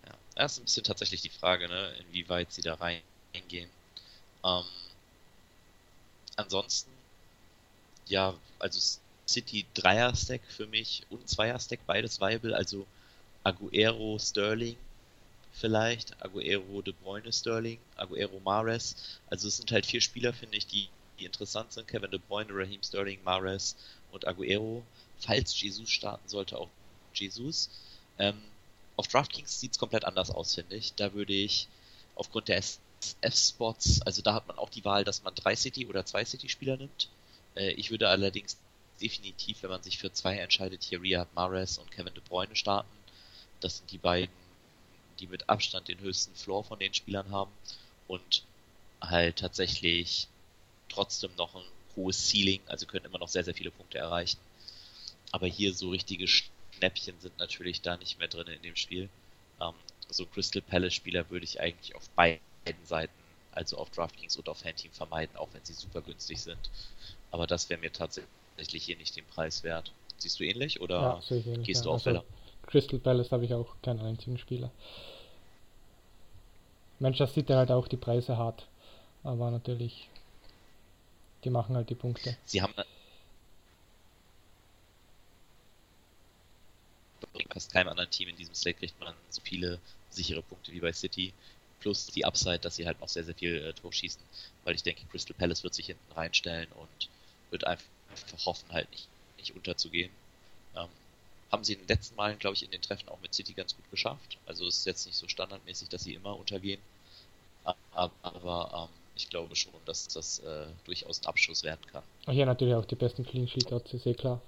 Ja, 0.06 0.12
das 0.34 0.52
ist 0.52 0.58
ein 0.58 0.64
bisschen 0.64 0.84
tatsächlich 0.84 1.22
die 1.22 1.30
Frage, 1.30 1.68
ne, 1.68 1.94
inwieweit 2.00 2.52
sie 2.52 2.62
da 2.62 2.74
reingehen. 2.74 3.70
Ähm, 4.44 4.64
ansonsten, 6.36 6.90
ja, 8.06 8.34
also 8.58 9.00
City 9.28 9.66
Dreier-Stack 9.74 10.40
für 10.48 10.66
mich 10.66 11.02
und 11.10 11.28
Zweier-Stack, 11.28 11.80
beides 11.86 12.20
viable, 12.20 12.56
also 12.56 12.86
Aguero, 13.44 14.18
Sterling 14.18 14.76
vielleicht, 15.52 16.20
Aguero, 16.22 16.82
De 16.82 16.94
Bruyne, 17.02 17.32
Sterling, 17.32 17.78
Aguero, 17.96 18.40
Mares, 18.40 18.96
also 19.28 19.48
es 19.48 19.56
sind 19.56 19.70
halt 19.72 19.86
vier 19.86 20.00
Spieler, 20.00 20.32
finde 20.32 20.56
ich, 20.56 20.66
die, 20.66 20.88
die 21.18 21.24
interessant 21.24 21.72
sind, 21.72 21.88
Kevin 21.88 22.10
De 22.10 22.20
Bruyne, 22.28 22.50
Raheem 22.52 22.82
Sterling, 22.82 23.22
Mares 23.24 23.76
und 24.12 24.26
Aguero, 24.26 24.82
falls 25.18 25.60
Jesus 25.60 25.90
starten 25.90 26.28
sollte, 26.28 26.58
auch 26.58 26.68
Jesus. 27.12 27.70
Ähm, 28.18 28.40
auf 28.96 29.08
DraftKings 29.08 29.60
sieht 29.60 29.72
es 29.72 29.78
komplett 29.78 30.04
anders 30.04 30.30
aus, 30.30 30.54
finde 30.54 30.76
ich. 30.76 30.94
Da 30.94 31.12
würde 31.12 31.32
ich 31.32 31.68
aufgrund 32.14 32.48
der 32.48 32.58
SF-Spots, 32.58 34.02
also 34.02 34.22
da 34.22 34.34
hat 34.34 34.48
man 34.48 34.58
auch 34.58 34.70
die 34.70 34.84
Wahl, 34.84 35.04
dass 35.04 35.22
man 35.22 35.34
drei 35.34 35.54
City 35.56 35.86
oder 35.86 36.04
zwei 36.04 36.24
City-Spieler 36.24 36.76
nimmt. 36.76 37.08
Äh, 37.54 37.72
ich 37.72 37.90
würde 37.90 38.08
allerdings 38.08 38.56
definitiv, 39.00 39.62
wenn 39.62 39.70
man 39.70 39.82
sich 39.82 39.98
für 39.98 40.12
zwei 40.12 40.36
entscheidet, 40.38 40.82
hier 40.82 41.00
Riyad 41.00 41.32
Mahrez 41.34 41.78
und 41.78 41.90
Kevin 41.90 42.14
De 42.14 42.22
Bruyne 42.22 42.56
starten. 42.56 42.88
Das 43.60 43.78
sind 43.78 43.90
die 43.90 43.98
beiden, 43.98 44.34
die 45.18 45.26
mit 45.26 45.48
Abstand 45.48 45.88
den 45.88 46.00
höchsten 46.00 46.34
Floor 46.34 46.64
von 46.64 46.78
den 46.78 46.94
Spielern 46.94 47.30
haben 47.30 47.50
und 48.06 48.44
halt 49.00 49.38
tatsächlich 49.38 50.28
trotzdem 50.88 51.34
noch 51.36 51.54
ein 51.54 51.64
hohes 51.96 52.28
Ceiling, 52.30 52.60
also 52.66 52.86
können 52.86 53.04
immer 53.04 53.18
noch 53.18 53.28
sehr, 53.28 53.44
sehr 53.44 53.54
viele 53.54 53.70
Punkte 53.70 53.98
erreichen. 53.98 54.38
Aber 55.32 55.46
hier 55.46 55.74
so 55.74 55.90
richtige 55.90 56.26
Schnäppchen 56.26 57.20
sind 57.20 57.38
natürlich 57.38 57.82
da 57.82 57.96
nicht 57.96 58.18
mehr 58.18 58.28
drin 58.28 58.46
in 58.46 58.62
dem 58.62 58.76
Spiel. 58.76 59.08
Ähm, 59.60 59.74
so 60.08 60.24
Crystal 60.24 60.62
Palace 60.62 60.94
Spieler 60.94 61.28
würde 61.30 61.44
ich 61.44 61.60
eigentlich 61.60 61.94
auf 61.94 62.08
beiden 62.10 62.40
Seiten, 62.84 63.12
also 63.52 63.76
auf 63.76 63.90
DraftKings 63.90 64.36
und 64.36 64.48
auf 64.48 64.64
Handteam 64.64 64.92
vermeiden, 64.92 65.36
auch 65.36 65.48
wenn 65.52 65.64
sie 65.64 65.74
super 65.74 66.00
günstig 66.00 66.40
sind. 66.40 66.70
Aber 67.30 67.46
das 67.46 67.68
wäre 67.68 67.80
mir 67.80 67.92
tatsächlich 67.92 68.30
tatsächlich 68.58 68.84
hier 68.84 68.96
nicht 68.96 69.16
den 69.16 69.24
Preis 69.24 69.62
wert. 69.62 69.92
Siehst 70.16 70.40
du 70.40 70.44
ähnlich 70.44 70.80
oder 70.80 71.22
ja, 71.30 71.36
ähnlich, 71.36 71.66
gehst 71.66 71.84
du 71.84 71.90
auf 71.90 72.04
also, 72.06 72.24
Crystal 72.66 72.98
Palace 72.98 73.30
habe 73.30 73.44
ich 73.44 73.54
auch 73.54 73.76
keinen 73.82 74.00
einzigen 74.00 74.36
Spieler. 74.36 74.70
Manchester 76.98 77.32
City 77.32 77.52
halt 77.52 77.70
auch 77.70 77.86
die 77.86 77.96
Preise 77.96 78.36
hart, 78.36 78.66
aber 79.22 79.52
natürlich, 79.52 80.08
die 81.44 81.50
machen 81.50 81.76
halt 81.76 81.88
die 81.88 81.94
Punkte. 81.94 82.36
Sie 82.44 82.60
haben 82.60 82.74
fast 87.52 87.72
keinem 87.72 87.88
anderen 87.88 88.10
Team 88.10 88.28
in 88.28 88.36
diesem 88.36 88.54
Slate 88.54 88.78
kriegt 88.78 88.98
man 89.00 89.14
so 89.30 89.40
viele 89.42 89.78
sichere 90.10 90.42
Punkte 90.42 90.72
wie 90.72 90.80
bei 90.80 90.92
City. 90.92 91.32
Plus 91.78 92.06
die 92.06 92.24
Upside, 92.24 92.58
dass 92.58 92.74
sie 92.74 92.86
halt 92.86 93.00
noch 93.00 93.08
sehr, 93.08 93.22
sehr 93.22 93.36
viel 93.36 93.64
äh, 93.64 93.72
Tor 93.72 93.92
schießen, 93.92 94.20
weil 94.64 94.74
ich 94.74 94.82
denke, 94.82 95.06
Crystal 95.06 95.36
Palace 95.38 95.62
wird 95.62 95.74
sich 95.74 95.86
hinten 95.86 96.12
reinstellen 96.12 96.66
und 96.72 97.08
wird 97.50 97.64
einfach 97.64 97.86
hoffen, 98.44 98.70
halt 98.72 98.90
nicht, 98.90 99.08
nicht 99.38 99.54
unterzugehen. 99.54 100.10
Ähm, 100.76 100.88
haben 101.50 101.64
sie 101.64 101.74
in 101.74 101.80
den 101.80 101.88
letzten 101.88 102.16
Malen, 102.16 102.38
glaube 102.38 102.54
ich, 102.54 102.62
in 102.62 102.70
den 102.70 102.82
Treffen 102.82 103.08
auch 103.08 103.20
mit 103.20 103.34
City 103.34 103.54
ganz 103.54 103.74
gut 103.74 103.90
geschafft. 103.90 104.38
Also 104.46 104.66
es 104.66 104.78
ist 104.78 104.86
jetzt 104.86 105.06
nicht 105.06 105.16
so 105.16 105.28
standardmäßig, 105.28 105.88
dass 105.88 106.04
sie 106.04 106.14
immer 106.14 106.36
untergehen. 106.36 106.80
Aber, 107.64 108.12
aber 108.22 108.88
ähm, 108.90 108.96
ich 109.14 109.28
glaube 109.28 109.54
schon, 109.56 109.72
dass 109.84 110.08
das 110.08 110.38
äh, 110.40 110.66
durchaus 110.84 111.22
ein 111.22 111.26
Abschluss 111.26 111.62
werden 111.64 111.84
kann. 111.90 112.02
Ach 112.26 112.32
ja, 112.32 112.46
natürlich 112.46 112.74
auch 112.74 112.84
die 112.84 112.94
besten 112.94 113.24
Clean 113.24 113.48
Sheet 113.48 113.72
Odds, 113.72 113.94
ist 113.94 114.06
eh 114.06 114.14
klar. 114.14 114.40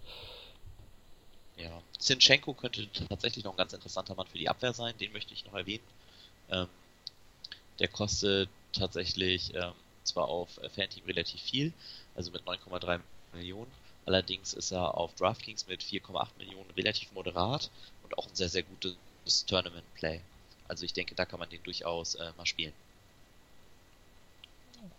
Ja, 1.56 1.82
Zinchenko 1.98 2.54
könnte 2.54 2.88
tatsächlich 3.08 3.44
noch 3.44 3.52
ein 3.52 3.58
ganz 3.58 3.72
interessanter 3.72 4.14
Mann 4.14 4.26
für 4.26 4.38
die 4.38 4.48
Abwehr 4.48 4.72
sein, 4.72 4.96
den 4.98 5.12
möchte 5.12 5.34
ich 5.34 5.44
noch 5.44 5.54
erwähnen. 5.54 5.84
Ähm, 6.50 6.68
der 7.78 7.88
kostet 7.88 8.48
tatsächlich 8.72 9.54
ähm, 9.54 9.72
zwar 10.04 10.28
auf 10.28 10.58
äh, 10.58 10.68
Fanteam 10.68 11.04
relativ 11.04 11.40
viel, 11.40 11.72
also 12.14 12.30
mit 12.30 12.42
9,3 12.42 13.00
Millionen, 13.32 13.70
allerdings 14.06 14.54
ist 14.54 14.72
er 14.72 14.96
auf 14.96 15.14
DraftKings 15.14 15.66
mit 15.68 15.82
4,8 15.82 16.28
Millionen 16.38 16.70
relativ 16.76 17.12
moderat 17.12 17.70
und 18.02 18.16
auch 18.18 18.26
ein 18.26 18.34
sehr, 18.34 18.48
sehr 18.48 18.62
gutes 18.62 18.96
Tournament-Play. 19.46 20.20
Also 20.68 20.84
ich 20.84 20.92
denke, 20.92 21.14
da 21.14 21.24
kann 21.24 21.40
man 21.40 21.48
den 21.48 21.62
durchaus 21.62 22.14
äh, 22.14 22.32
mal 22.36 22.46
spielen. 22.46 22.72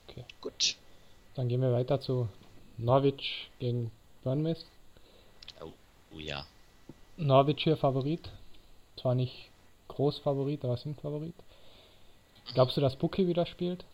Okay. 0.08 0.26
Gut. 0.42 0.76
Dann 1.36 1.48
gehen 1.48 1.62
wir 1.62 1.72
weiter 1.72 2.02
zu 2.02 2.28
Norwich 2.78 3.50
gegen 3.60 3.92
Bournemouth. 4.24 4.66
Oh, 5.62 5.72
oh 6.14 6.20
ja. 6.20 6.46
Norwich 7.18 7.64
hier 7.64 7.78
Favorit. 7.78 8.30
Zwar 9.00 9.16
nicht 9.16 9.50
groß 9.88 10.20
Favorit, 10.20 10.64
aber 10.66 10.78
sind 10.78 11.00
Favorit. 11.00 11.36
Glaubst 12.54 12.76
du, 12.76 12.82
dass 12.82 12.96
Buki 12.96 13.28
wieder 13.28 13.46
spielt? 13.46 13.86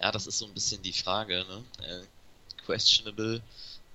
Ja, 0.00 0.10
das 0.10 0.26
ist 0.26 0.38
so 0.38 0.46
ein 0.46 0.54
bisschen 0.54 0.82
die 0.82 0.92
Frage, 0.92 1.44
ne? 1.48 2.04
Questionable. 2.68 3.40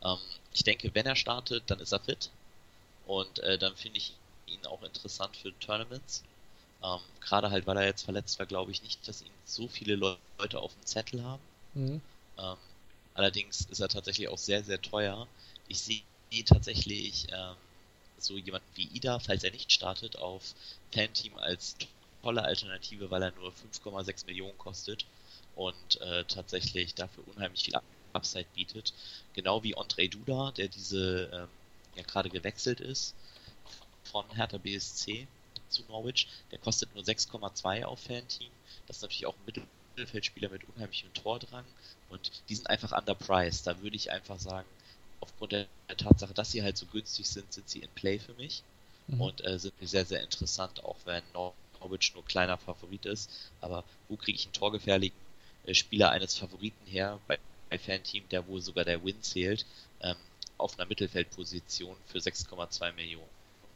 Ähm, 0.04 0.18
ich 0.52 0.64
denke, 0.64 0.90
wenn 0.96 1.06
er 1.06 1.16
startet, 1.16 1.64
dann 1.68 1.80
ist 1.80 1.92
er 1.92 2.00
fit. 2.00 2.32
Und 3.06 3.40
äh, 3.40 3.60
dann 3.60 3.76
finde 3.76 4.00
ich 4.00 4.14
ihn 4.48 4.66
auch 4.66 4.82
interessant 4.82 5.38
für 5.38 5.58
Tournaments. 5.60 6.24
Ähm, 6.82 7.00
Gerade 7.22 7.52
halt, 7.52 7.68
weil 7.68 7.78
er 7.78 7.86
jetzt 7.86 8.04
verletzt 8.04 8.40
war, 8.40 8.48
glaube 8.48 8.72
ich 8.72 8.82
nicht, 8.82 9.08
dass 9.08 9.22
ihn 9.22 9.32
so 9.46 9.68
viele 9.68 9.96
Leute 9.96 10.60
auf 10.60 10.74
dem 10.74 10.86
Zettel 10.86 11.24
haben. 11.24 11.44
Mhm. 11.76 12.02
Ähm, 12.38 12.58
allerdings 13.14 13.62
ist 13.62 13.80
er 13.80 13.90
tatsächlich 13.90 14.28
auch 14.28 14.40
sehr, 14.40 14.64
sehr 14.64 14.82
teuer. 14.82 15.28
Ich 15.68 15.80
sehe 15.80 16.02
tatsächlich 16.46 17.28
ähm, 17.32 17.56
so 18.18 18.38
jemanden 18.38 18.68
wie 18.76 18.88
Ida, 18.88 19.20
falls 19.20 19.44
er 19.44 19.52
nicht 19.52 19.72
startet, 19.72 20.18
auf 20.18 20.56
Fan-Team 20.92 21.38
als 21.38 21.76
tolle 22.24 22.44
Alternative, 22.44 23.12
weil 23.12 23.22
er 23.22 23.32
nur 23.34 23.52
5,6 23.52 24.26
Millionen 24.26 24.58
kostet 24.58 25.06
und 25.56 26.02
äh, 26.02 26.24
tatsächlich 26.26 26.96
dafür 26.96 27.28
unheimlich 27.28 27.64
viel 27.64 27.76
Upside 28.14 28.48
bietet. 28.56 28.94
Genau 29.34 29.64
wie 29.64 29.76
Andre 29.76 30.08
Duda, 30.08 30.52
der 30.52 30.68
diese 30.68 31.30
ähm, 31.34 31.48
ja 31.96 32.04
gerade 32.04 32.30
gewechselt 32.30 32.80
ist 32.80 33.14
von 34.04 34.26
Hertha 34.36 34.58
BSC 34.58 35.28
zu 35.70 35.84
Norwich. 35.88 36.28
Der 36.52 36.60
kostet 36.60 36.94
nur 36.96 37.04
6,2 37.04 37.84
auf 37.86 38.00
Fan-Team. 38.00 38.52
Das 38.88 38.98
ist 38.98 39.02
natürlich 39.02 39.26
auch 39.26 39.36
ein 39.36 39.64
Mittelfeldspieler 39.96 40.50
mit 40.50 40.64
unheimlichem 40.70 41.14
Tordrang 41.14 41.66
und 42.10 42.32
die 42.50 42.56
sind 42.56 42.70
einfach 42.70 42.92
underpriced. 42.98 43.66
Da 43.66 43.82
würde 43.82 43.96
ich 43.96 44.12
einfach 44.12 44.40
sagen, 44.40 44.68
aufgrund 45.20 45.54
der 45.54 45.68
Tatsache, 45.98 46.34
dass 46.34 46.52
sie 46.52 46.64
halt 46.64 46.78
so 46.78 46.86
günstig 46.86 47.28
sind, 47.28 47.52
sind 47.52 47.70
sie 47.70 47.80
in 47.80 47.90
Play 47.90 48.20
für 48.20 48.34
mich 48.34 48.64
mhm. 49.08 49.22
und 49.22 49.46
äh, 49.46 49.58
sind 49.58 49.80
mir 49.80 49.88
sehr, 49.88 50.06
sehr 50.06 50.22
interessant, 50.22 50.84
auch 50.84 50.98
wenn 51.06 51.24
Norwich 51.34 52.14
nur 52.14 52.26
kleiner 52.26 52.58
Favorit 52.58 53.06
ist. 53.06 53.30
Aber 53.62 53.84
wo 54.10 54.16
kriege 54.16 54.38
ich 54.38 54.46
einen 54.46 54.54
torgefährlichen 54.54 55.18
äh, 55.66 55.74
Spieler 55.74 56.12
eines 56.12 56.38
Favoriten 56.38 56.86
her 56.86 57.20
bei, 57.28 57.38
bei 57.38 57.42
Fan-Team, 57.80 58.28
der 58.30 58.48
wohl 58.48 58.62
sogar 58.62 58.86
der 58.86 59.04
Win 59.04 59.22
zählt, 59.22 59.66
ähm, 60.02 60.16
auf 60.58 60.78
einer 60.78 60.88
Mittelfeldposition 60.88 61.96
für 62.08 62.20
6,2 62.20 62.94
Millionen? 62.94 63.30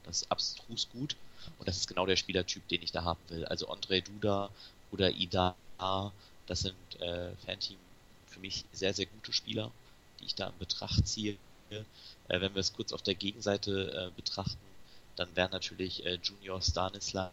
Das 0.03 0.21
ist 0.21 0.31
abstrus 0.31 0.87
gut 0.89 1.15
und 1.59 1.67
das 1.67 1.77
ist 1.77 1.87
genau 1.87 2.05
der 2.05 2.15
Spielertyp, 2.15 2.67
den 2.69 2.81
ich 2.81 2.91
da 2.91 3.03
haben 3.03 3.19
will. 3.29 3.45
Also 3.45 3.67
Andre 3.69 4.01
Duda 4.01 4.49
oder 4.91 5.11
Ida, 5.11 5.55
das 6.47 6.61
sind 6.61 7.01
äh, 7.01 7.35
Fanteam 7.45 7.77
für 8.27 8.39
mich 8.39 8.63
sehr, 8.71 8.93
sehr 8.93 9.05
gute 9.05 9.33
Spieler, 9.33 9.71
die 10.19 10.25
ich 10.25 10.35
da 10.35 10.47
in 10.47 10.57
Betracht 10.59 11.07
ziehe. 11.07 11.37
Äh, 11.69 11.83
wenn 12.27 12.53
wir 12.53 12.61
es 12.61 12.73
kurz 12.73 12.93
auf 12.93 13.01
der 13.01 13.15
Gegenseite 13.15 14.11
äh, 14.11 14.15
betrachten, 14.15 14.57
dann 15.17 15.35
wäre 15.35 15.49
natürlich 15.49 16.05
äh, 16.05 16.19
Junior 16.23 16.61
Stanislas 16.61 17.31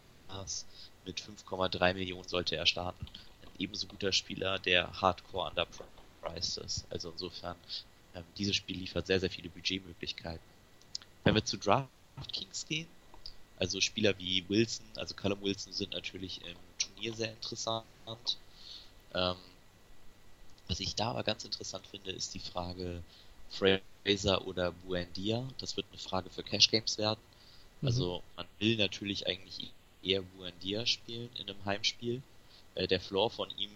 mit 1.05 1.21
5,3 1.21 1.93
Millionen 1.93 2.27
sollte 2.27 2.55
er 2.55 2.65
starten. 2.65 3.05
Ein 3.43 3.51
ebenso 3.59 3.87
guter 3.87 4.11
Spieler, 4.11 4.59
der 4.59 5.01
hardcore 5.01 5.47
underpriced 6.25 6.57
ist. 6.57 6.85
Also 6.89 7.11
insofern, 7.11 7.55
ähm, 8.13 8.23
dieses 8.37 8.55
Spiel 8.55 8.77
liefert 8.77 9.07
sehr, 9.07 9.19
sehr 9.19 9.29
viele 9.29 9.49
Budgetmöglichkeiten. 9.49 10.43
Wenn 11.23 11.35
wir 11.35 11.45
zu 11.45 11.57
DraftKings 11.57 12.67
gehen, 12.67 12.87
also 13.57 13.79
Spieler 13.81 14.17
wie 14.17 14.47
Wilson, 14.49 14.85
also 14.95 15.15
Callum 15.15 15.41
Wilson 15.41 15.73
sind 15.73 15.93
natürlich 15.93 16.41
im 16.45 16.57
Turnier 16.77 17.13
sehr 17.13 17.31
interessant. 17.31 17.85
Ähm, 19.13 19.35
was 20.67 20.79
ich 20.79 20.95
da 20.95 21.11
aber 21.11 21.23
ganz 21.23 21.45
interessant 21.45 21.85
finde, 21.87 22.11
ist 22.11 22.33
die 22.33 22.39
Frage 22.39 23.01
Fraser 23.49 24.45
oder 24.47 24.71
Buendia. 24.71 25.47
Das 25.59 25.77
wird 25.77 25.85
eine 25.91 25.99
Frage 25.99 26.29
für 26.29 26.43
Cash 26.43 26.69
Games 26.69 26.97
werden. 26.97 27.19
Mhm. 27.81 27.87
Also 27.87 28.23
man 28.35 28.47
will 28.59 28.77
natürlich 28.77 29.27
eigentlich 29.27 29.71
eher 30.03 30.21
Buendia 30.21 30.85
spielen 30.85 31.29
in 31.35 31.49
einem 31.49 31.63
Heimspiel. 31.65 32.21
Äh, 32.75 32.87
der 32.87 32.99
Floor 32.99 33.29
von 33.29 33.49
ihm 33.57 33.71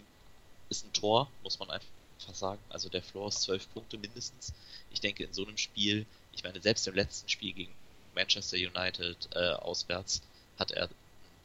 ist 0.69 0.85
ein 0.85 0.93
Tor, 0.93 1.29
muss 1.43 1.57
man 1.57 1.69
einfach 1.69 1.98
sagen. 2.33 2.61
Also 2.69 2.89
der 2.89 3.01
Floor 3.01 3.29
ist 3.29 3.41
zwölf 3.41 3.71
Punkte 3.73 3.97
mindestens. 3.97 4.53
Ich 4.91 4.99
denke 4.99 5.23
in 5.23 5.33
so 5.33 5.45
einem 5.45 5.57
Spiel, 5.57 6.05
ich 6.33 6.43
meine 6.43 6.61
selbst 6.61 6.87
im 6.87 6.95
letzten 6.95 7.29
Spiel 7.29 7.53
gegen 7.53 7.73
Manchester 8.15 8.57
United 8.57 9.29
äh, 9.35 9.51
auswärts 9.53 10.21
hat 10.57 10.71
er 10.71 10.83
einen 10.83 10.95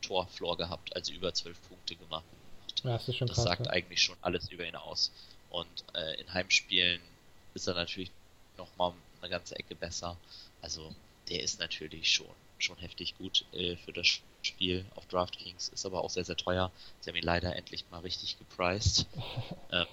Torfloor 0.03 0.57
gehabt, 0.57 0.95
also 0.97 1.13
über 1.13 1.33
zwölf 1.33 1.61
Punkte 1.69 1.97
gemacht. 1.97 2.25
Ja, 2.83 2.99
das 2.99 3.07
das 3.07 3.17
krass, 3.17 3.45
sagt 3.45 3.67
ja. 3.67 3.73
eigentlich 3.73 4.03
schon 4.03 4.17
alles 4.21 4.51
über 4.51 4.67
ihn 4.67 4.77
aus. 4.77 5.11
Und 5.51 5.85
äh, 5.95 6.21
in 6.21 6.33
Heimspielen 6.33 7.01
ist 7.55 7.67
er 7.69 7.75
natürlich 7.75 8.11
noch 8.59 8.69
mal 8.77 8.93
eine 9.21 9.31
ganze 9.31 9.57
Ecke 9.57 9.75
besser. 9.75 10.17
Also 10.61 10.95
der 11.29 11.43
ist 11.43 11.61
natürlich 11.61 12.11
schon 12.11 12.35
schon 12.59 12.79
heftig 12.79 13.17
gut 13.19 13.45
äh, 13.53 13.77
für 13.77 13.93
das 13.93 14.21
Spiel 14.43 14.85
auf 14.95 15.07
DraftKings, 15.07 15.69
ist 15.69 15.87
aber 15.87 16.03
auch 16.03 16.11
sehr, 16.11 16.25
sehr 16.25 16.37
teuer. 16.37 16.71
Sie 17.01 17.11
haben 17.11 17.17
ihn 17.17 17.25
leider 17.25 17.55
endlich 17.57 17.85
mal 17.91 18.01
richtig 18.01 18.39
gepriced. 18.39 19.07
ähm, 19.73 19.87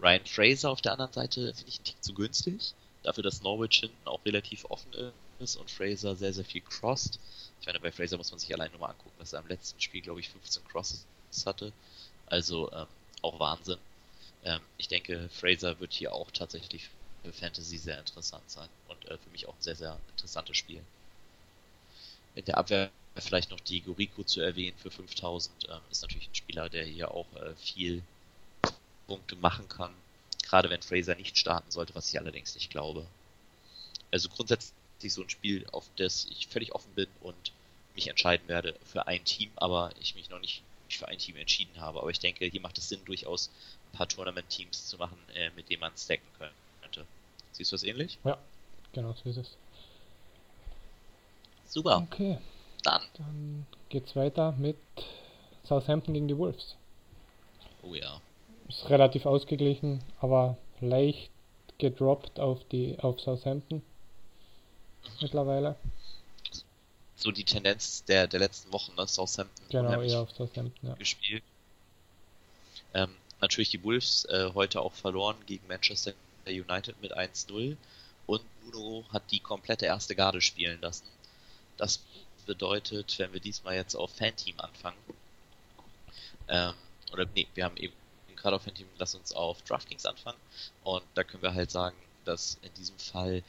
Ryan 0.00 0.24
Fraser 0.26 0.70
auf 0.70 0.80
der 0.80 0.92
anderen 0.92 1.12
Seite 1.12 1.52
finde 1.54 1.68
ich 1.68 1.78
einen 1.78 1.84
Tick 1.84 2.02
zu 2.02 2.14
günstig. 2.14 2.74
Dafür, 3.02 3.22
dass 3.22 3.42
Norwich 3.42 3.80
hinten 3.80 4.08
auch 4.08 4.24
relativ 4.24 4.64
offen 4.66 4.92
ist 5.38 5.56
und 5.56 5.70
Fraser 5.70 6.14
sehr, 6.16 6.32
sehr 6.32 6.44
viel 6.44 6.60
crossed. 6.60 7.18
Ich 7.60 7.66
meine, 7.66 7.80
bei 7.80 7.92
Fraser 7.92 8.16
muss 8.16 8.30
man 8.30 8.38
sich 8.38 8.52
allein 8.52 8.70
nur 8.70 8.80
mal 8.80 8.90
angucken, 8.90 9.18
dass 9.18 9.32
er 9.32 9.40
im 9.40 9.48
letzten 9.48 9.80
Spiel, 9.80 10.02
glaube 10.02 10.20
ich, 10.20 10.28
15 10.28 10.64
Crosses 10.64 11.06
hatte. 11.46 11.72
Also 12.26 12.70
ähm, 12.72 12.86
auch 13.22 13.38
Wahnsinn. 13.40 13.78
Ähm, 14.44 14.60
ich 14.76 14.88
denke, 14.88 15.28
Fraser 15.30 15.78
wird 15.80 15.92
hier 15.92 16.12
auch 16.12 16.30
tatsächlich 16.30 16.88
für 17.22 17.32
Fantasy 17.32 17.78
sehr 17.78 17.98
interessant 17.98 18.48
sein 18.50 18.68
und 18.88 19.04
äh, 19.06 19.18
für 19.18 19.30
mich 19.30 19.48
auch 19.48 19.54
ein 19.54 19.62
sehr, 19.62 19.76
sehr 19.76 19.98
interessantes 20.10 20.56
Spiel. 20.56 20.82
In 22.34 22.44
der 22.44 22.58
Abwehr 22.58 22.90
vielleicht 23.16 23.50
noch 23.50 23.60
die 23.60 23.80
Gorico 23.80 24.22
zu 24.22 24.40
erwähnen 24.40 24.76
für 24.78 24.90
5000 24.90 25.68
ähm, 25.68 25.80
ist 25.90 26.02
natürlich 26.02 26.28
ein 26.28 26.34
Spieler, 26.34 26.68
der 26.68 26.84
hier 26.84 27.10
auch 27.10 27.26
äh, 27.34 27.54
viel 27.56 28.02
Punkte 29.08 29.34
machen 29.36 29.68
kann. 29.68 29.92
Gerade 30.44 30.70
wenn 30.70 30.82
Fraser 30.82 31.16
nicht 31.16 31.36
starten 31.36 31.70
sollte, 31.70 31.94
was 31.96 32.08
ich 32.10 32.18
allerdings 32.20 32.54
nicht 32.54 32.70
glaube. 32.70 33.04
Also 34.12 34.28
grundsätzlich 34.28 35.12
so 35.12 35.22
ein 35.22 35.28
Spiel, 35.30 35.66
auf 35.72 35.90
das 35.96 36.26
ich 36.30 36.46
völlig 36.46 36.72
offen 36.74 36.94
bin 36.94 37.08
und 37.20 37.52
mich 37.96 38.06
entscheiden 38.06 38.46
werde 38.46 38.76
für 38.84 39.08
ein 39.08 39.24
Team, 39.24 39.50
aber 39.56 39.90
ich 40.00 40.14
mich 40.14 40.30
noch 40.30 40.40
nicht 40.40 40.62
für 40.88 41.08
ein 41.08 41.18
Team 41.18 41.36
entschieden 41.36 41.80
habe. 41.80 42.00
Aber 42.00 42.10
ich 42.10 42.20
denke, 42.20 42.46
hier 42.46 42.60
macht 42.60 42.78
es 42.78 42.88
Sinn, 42.88 43.04
durchaus 43.04 43.50
ein 43.92 43.96
paar 43.96 44.08
Tournament-Teams 44.08 44.86
zu 44.86 44.96
machen, 44.96 45.18
äh, 45.34 45.50
mit 45.50 45.68
denen 45.68 45.80
man 45.80 45.92
stacken 45.96 46.26
könnte. 46.38 47.06
Siehst 47.52 47.72
du 47.72 47.74
das 47.74 47.82
ähnlich? 47.82 48.18
Ja, 48.24 48.38
genau 48.92 49.14
so 49.14 49.28
ist 49.28 49.38
es. 49.38 49.56
Super. 51.66 52.06
Okay, 52.10 52.38
Dann. 52.84 53.02
dann 53.14 53.66
geht's 53.88 54.14
weiter 54.16 54.52
mit 54.52 54.78
Southampton 55.64 56.14
gegen 56.14 56.28
die 56.28 56.38
Wolves. 56.38 56.76
Oh 57.82 57.94
ja. 57.94 58.20
Ist 58.68 58.90
relativ 58.90 59.26
ausgeglichen, 59.26 60.02
aber 60.20 60.56
leicht 60.80 61.30
gedroppt 61.78 62.38
auf 62.38 62.64
die 62.70 62.98
auf 63.00 63.20
Southampton 63.20 63.82
mittlerweile. 65.20 65.76
So 67.16 67.32
die 67.32 67.44
Tendenz 67.44 68.04
der, 68.04 68.26
der 68.26 68.40
letzten 68.40 68.72
Wochen, 68.72 68.94
ne? 68.94 69.06
Southampton 69.06 69.66
Genau, 69.70 70.00
eher 70.00 70.20
auf 70.20 70.30
Southampton, 70.32 70.88
ja. 70.88 70.94
gespielt. 70.94 71.42
Ähm, 72.94 73.10
natürlich 73.40 73.70
die 73.70 73.82
Wolves 73.82 74.24
äh, 74.26 74.50
heute 74.54 74.82
auch 74.82 74.92
verloren 74.92 75.36
gegen 75.46 75.66
Manchester 75.66 76.12
United 76.46 77.00
mit 77.02 77.16
1-0 77.16 77.76
und 78.26 78.42
Nuno 78.64 79.04
hat 79.12 79.22
die 79.30 79.40
komplette 79.40 79.86
erste 79.86 80.14
Garde 80.14 80.40
spielen 80.40 80.80
lassen. 80.80 81.06
Das 81.76 82.00
bedeutet, 82.46 83.18
wenn 83.18 83.32
wir 83.32 83.40
diesmal 83.40 83.74
jetzt 83.74 83.94
auf 83.94 84.10
Fanteam 84.12 84.58
anfangen, 84.58 84.96
ähm, 86.48 86.74
oder 87.12 87.26
nee, 87.34 87.46
wir 87.54 87.64
haben 87.64 87.76
eben 87.76 87.94
gerade 88.38 88.56
auf 88.56 88.62
Fanteam, 88.62 88.86
lass 88.98 89.14
uns 89.14 89.32
auf 89.32 89.62
DraftKings 89.62 90.06
anfangen 90.06 90.38
und 90.84 91.04
da 91.14 91.24
können 91.24 91.42
wir 91.42 91.54
halt 91.54 91.70
sagen, 91.70 91.96
dass 92.24 92.58
in 92.62 92.72
diesem 92.74 92.98
Fall 92.98 93.42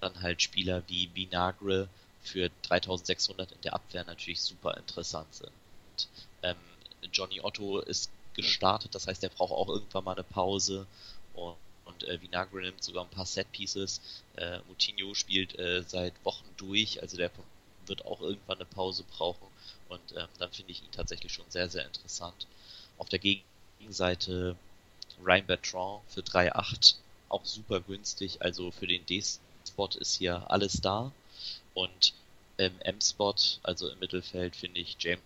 dann 0.00 0.22
halt 0.22 0.42
Spieler 0.42 0.82
wie 0.88 1.06
Binagre 1.06 1.88
für 2.22 2.50
3600 2.62 3.52
in 3.52 3.60
der 3.62 3.74
Abwehr 3.74 4.04
natürlich 4.04 4.40
super 4.40 4.76
interessant 4.76 5.34
sind. 5.34 5.52
Ähm, 6.42 6.56
Johnny 7.12 7.40
Otto 7.40 7.78
ist 7.80 8.10
gestartet, 8.34 8.94
das 8.94 9.06
heißt, 9.06 9.22
er 9.22 9.30
braucht 9.30 9.52
auch 9.52 9.68
irgendwann 9.68 10.04
mal 10.04 10.12
eine 10.12 10.22
Pause 10.22 10.86
und, 11.34 11.56
und 11.84 12.04
äh, 12.04 12.20
Vinagre 12.20 12.60
nimmt 12.60 12.82
sogar 12.82 13.04
ein 13.04 13.10
paar 13.10 13.26
Set-Pieces. 13.26 14.00
Äh, 14.36 14.60
Moutinho 14.68 15.14
spielt 15.14 15.58
äh, 15.58 15.82
seit 15.86 16.12
Wochen 16.24 16.46
durch, 16.56 17.02
also 17.02 17.16
der 17.16 17.30
wird 17.86 18.04
auch 18.04 18.20
irgendwann 18.20 18.58
eine 18.58 18.66
Pause 18.66 19.04
brauchen 19.16 19.48
und 19.88 20.00
ähm, 20.16 20.28
dann 20.38 20.52
finde 20.52 20.72
ich 20.72 20.82
ihn 20.82 20.92
tatsächlich 20.92 21.32
schon 21.32 21.50
sehr, 21.50 21.68
sehr 21.68 21.84
interessant. 21.86 22.46
Auf 22.98 23.08
der 23.08 23.18
Gegenseite 23.18 23.59
Ryan 25.22 25.46
Bertrand 25.46 26.02
für 26.08 26.20
3,8 26.20 26.94
auch 27.28 27.44
super 27.44 27.80
günstig, 27.80 28.42
also 28.42 28.70
für 28.70 28.86
den 28.86 29.06
D-Spot 29.06 29.88
ist 29.98 30.16
hier 30.16 30.50
alles 30.50 30.80
da 30.80 31.12
und 31.74 32.12
im 32.56 32.78
M-Spot, 32.80 33.34
also 33.62 33.88
im 33.88 33.98
Mittelfeld, 34.00 34.54
finde 34.54 34.80
ich 34.80 34.96
James 34.98 35.22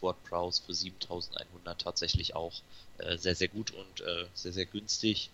Ward-Prowse 0.00 0.62
für 0.62 0.74
7100 0.74 1.80
tatsächlich 1.80 2.36
auch 2.36 2.52
äh, 2.98 3.16
sehr, 3.18 3.34
sehr 3.34 3.48
gut 3.48 3.72
und 3.72 4.00
äh, 4.02 4.26
sehr, 4.34 4.52
sehr 4.52 4.66
günstig. 4.66 5.30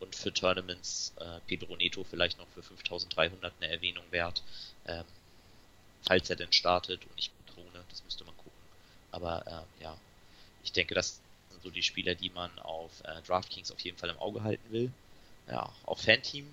Und 0.00 0.16
für 0.16 0.32
Tournaments 0.32 1.12
äh, 1.20 1.40
Pedro 1.46 1.76
Neto 1.76 2.04
vielleicht 2.04 2.38
noch 2.38 2.48
für 2.54 2.62
5300 2.62 3.52
eine 3.60 3.70
Erwähnung 3.70 4.04
wert. 4.10 4.42
Ähm, 4.86 5.04
falls 6.02 6.30
er 6.30 6.36
denn 6.36 6.52
startet 6.52 7.04
und 7.04 7.16
nicht 7.16 7.32
mit 7.38 7.54
Krone, 7.54 7.84
das 7.90 8.02
müsste 8.04 8.24
man 8.24 8.36
gucken. 8.36 8.52
Aber 9.12 9.46
äh, 9.46 9.82
ja, 9.82 9.96
ich 10.64 10.72
denke, 10.72 10.94
das 10.94 11.16
sind 11.16 11.22
so 11.62 11.70
die 11.70 11.82
Spieler, 11.82 12.14
die 12.14 12.30
man 12.30 12.50
auf 12.60 12.90
äh, 13.04 13.22
DraftKings 13.26 13.70
auf 13.70 13.80
jeden 13.80 13.96
Fall 13.96 14.10
im 14.10 14.18
Auge 14.18 14.42
halten 14.42 14.70
will. 14.70 14.90
Ja, 15.48 15.72
auf 15.84 16.00
Fanteam, 16.00 16.46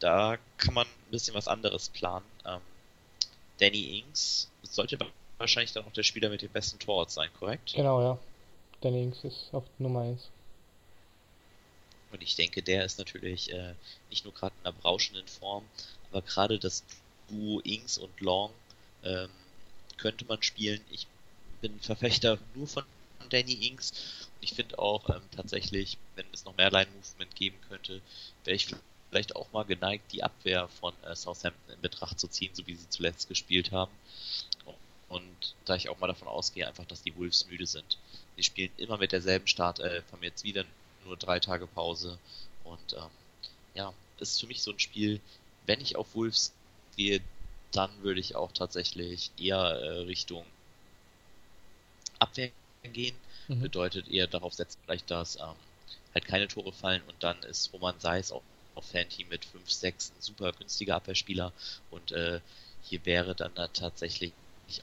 da 0.00 0.38
kann 0.58 0.74
man 0.74 0.86
ein 0.86 1.10
bisschen 1.10 1.34
was 1.34 1.48
anderes 1.48 1.88
planen. 1.88 2.26
Ähm, 2.44 2.60
Danny 3.58 3.98
Ings 3.98 4.48
sollte 4.62 4.98
wahrscheinlich 5.38 5.72
dann 5.72 5.84
auch 5.84 5.92
der 5.92 6.02
Spieler 6.02 6.28
mit 6.28 6.42
dem 6.42 6.50
besten 6.50 6.78
Torwart 6.78 7.10
sein, 7.10 7.30
korrekt? 7.38 7.72
Genau, 7.74 8.00
ja. 8.00 8.18
Danny 8.80 9.02
Ings 9.02 9.24
ist 9.24 9.48
auf 9.52 9.64
Nummer 9.78 10.02
1. 10.02 10.28
Und 12.12 12.22
ich 12.22 12.36
denke, 12.36 12.62
der 12.62 12.84
ist 12.84 12.98
natürlich 12.98 13.52
äh, 13.52 13.74
nicht 14.08 14.24
nur 14.24 14.32
gerade 14.32 14.54
in 14.60 14.66
einer 14.66 14.76
berauschenden 14.76 15.26
Form, 15.26 15.64
aber 16.10 16.22
gerade 16.22 16.58
das 16.58 16.84
Duo 17.28 17.60
Ings 17.60 17.98
und 17.98 18.20
Long 18.20 18.52
ähm, 19.04 19.28
könnte 19.98 20.24
man 20.24 20.42
spielen. 20.42 20.80
Ich 20.90 21.06
bin 21.60 21.78
Verfechter 21.80 22.38
nur 22.54 22.66
von 22.66 22.84
Danny 23.30 23.68
Ings 23.68 23.92
und 24.38 24.44
ich 24.44 24.52
finde 24.52 24.78
auch 24.78 25.08
ähm, 25.10 25.22
tatsächlich, 25.34 25.98
wenn 26.14 26.26
es 26.32 26.44
noch 26.44 26.56
mehr 26.56 26.70
Line-Movement 26.70 27.34
geben 27.34 27.56
könnte, 27.68 28.00
wäre 28.44 28.54
ich 28.54 28.68
vielleicht 29.10 29.36
auch 29.36 29.50
mal 29.52 29.64
geneigt, 29.64 30.12
die 30.12 30.22
Abwehr 30.22 30.68
von 30.68 30.94
äh, 31.04 31.16
Southampton 31.16 31.74
in 31.74 31.80
Betracht 31.80 32.20
zu 32.20 32.28
ziehen, 32.28 32.54
so 32.54 32.66
wie 32.66 32.74
sie 32.74 32.88
zuletzt 32.88 33.28
gespielt 33.28 33.72
haben. 33.72 33.92
Und 35.08 35.54
da 35.64 35.74
ich 35.74 35.88
auch 35.88 35.98
mal 35.98 36.06
davon 36.06 36.28
ausgehe, 36.28 36.68
einfach, 36.68 36.84
dass 36.84 37.02
die 37.02 37.16
Wolves 37.16 37.46
müde 37.48 37.66
sind. 37.66 37.96
Die 38.36 38.42
spielen 38.42 38.70
immer 38.76 38.98
mit 38.98 39.12
derselben 39.12 39.46
Startelf, 39.46 40.04
haben 40.12 40.22
jetzt 40.22 40.44
wieder 40.44 40.64
nur 41.04 41.16
drei 41.16 41.40
Tage 41.40 41.66
Pause. 41.66 42.18
Und 42.64 42.92
ähm, 42.92 43.10
ja, 43.74 43.94
ist 44.18 44.40
für 44.40 44.46
mich 44.46 44.62
so 44.62 44.70
ein 44.70 44.78
Spiel, 44.78 45.20
wenn 45.66 45.80
ich 45.80 45.96
auf 45.96 46.14
Wolves 46.14 46.52
gehe, 46.96 47.20
dann 47.72 47.90
würde 48.02 48.20
ich 48.20 48.36
auch 48.36 48.52
tatsächlich 48.52 49.30
eher 49.38 49.58
äh, 49.58 50.00
Richtung 50.00 50.44
Abwehr 52.18 52.50
gehen. 52.82 53.16
Mhm. 53.48 53.60
Bedeutet 53.60 54.08
eher 54.08 54.26
darauf 54.26 54.54
setzen, 54.54 54.78
vielleicht, 54.84 55.10
dass 55.10 55.36
ähm, 55.36 55.54
halt 56.14 56.26
keine 56.26 56.48
Tore 56.48 56.72
fallen 56.72 57.02
und 57.06 57.22
dann 57.22 57.42
ist 57.42 57.72
Roman 57.72 57.98
Seis 57.98 58.32
auch 58.32 58.42
auf 58.74 58.86
Fanteam 58.86 59.28
mit 59.28 59.44
5, 59.44 59.70
6 59.70 60.10
ein 60.10 60.20
super 60.22 60.52
günstiger 60.52 60.96
Abwehrspieler 60.96 61.52
und 61.90 62.12
äh, 62.12 62.40
hier 62.82 63.04
wäre 63.04 63.34
dann 63.34 63.52
da 63.54 63.68
tatsächlich 63.68 64.32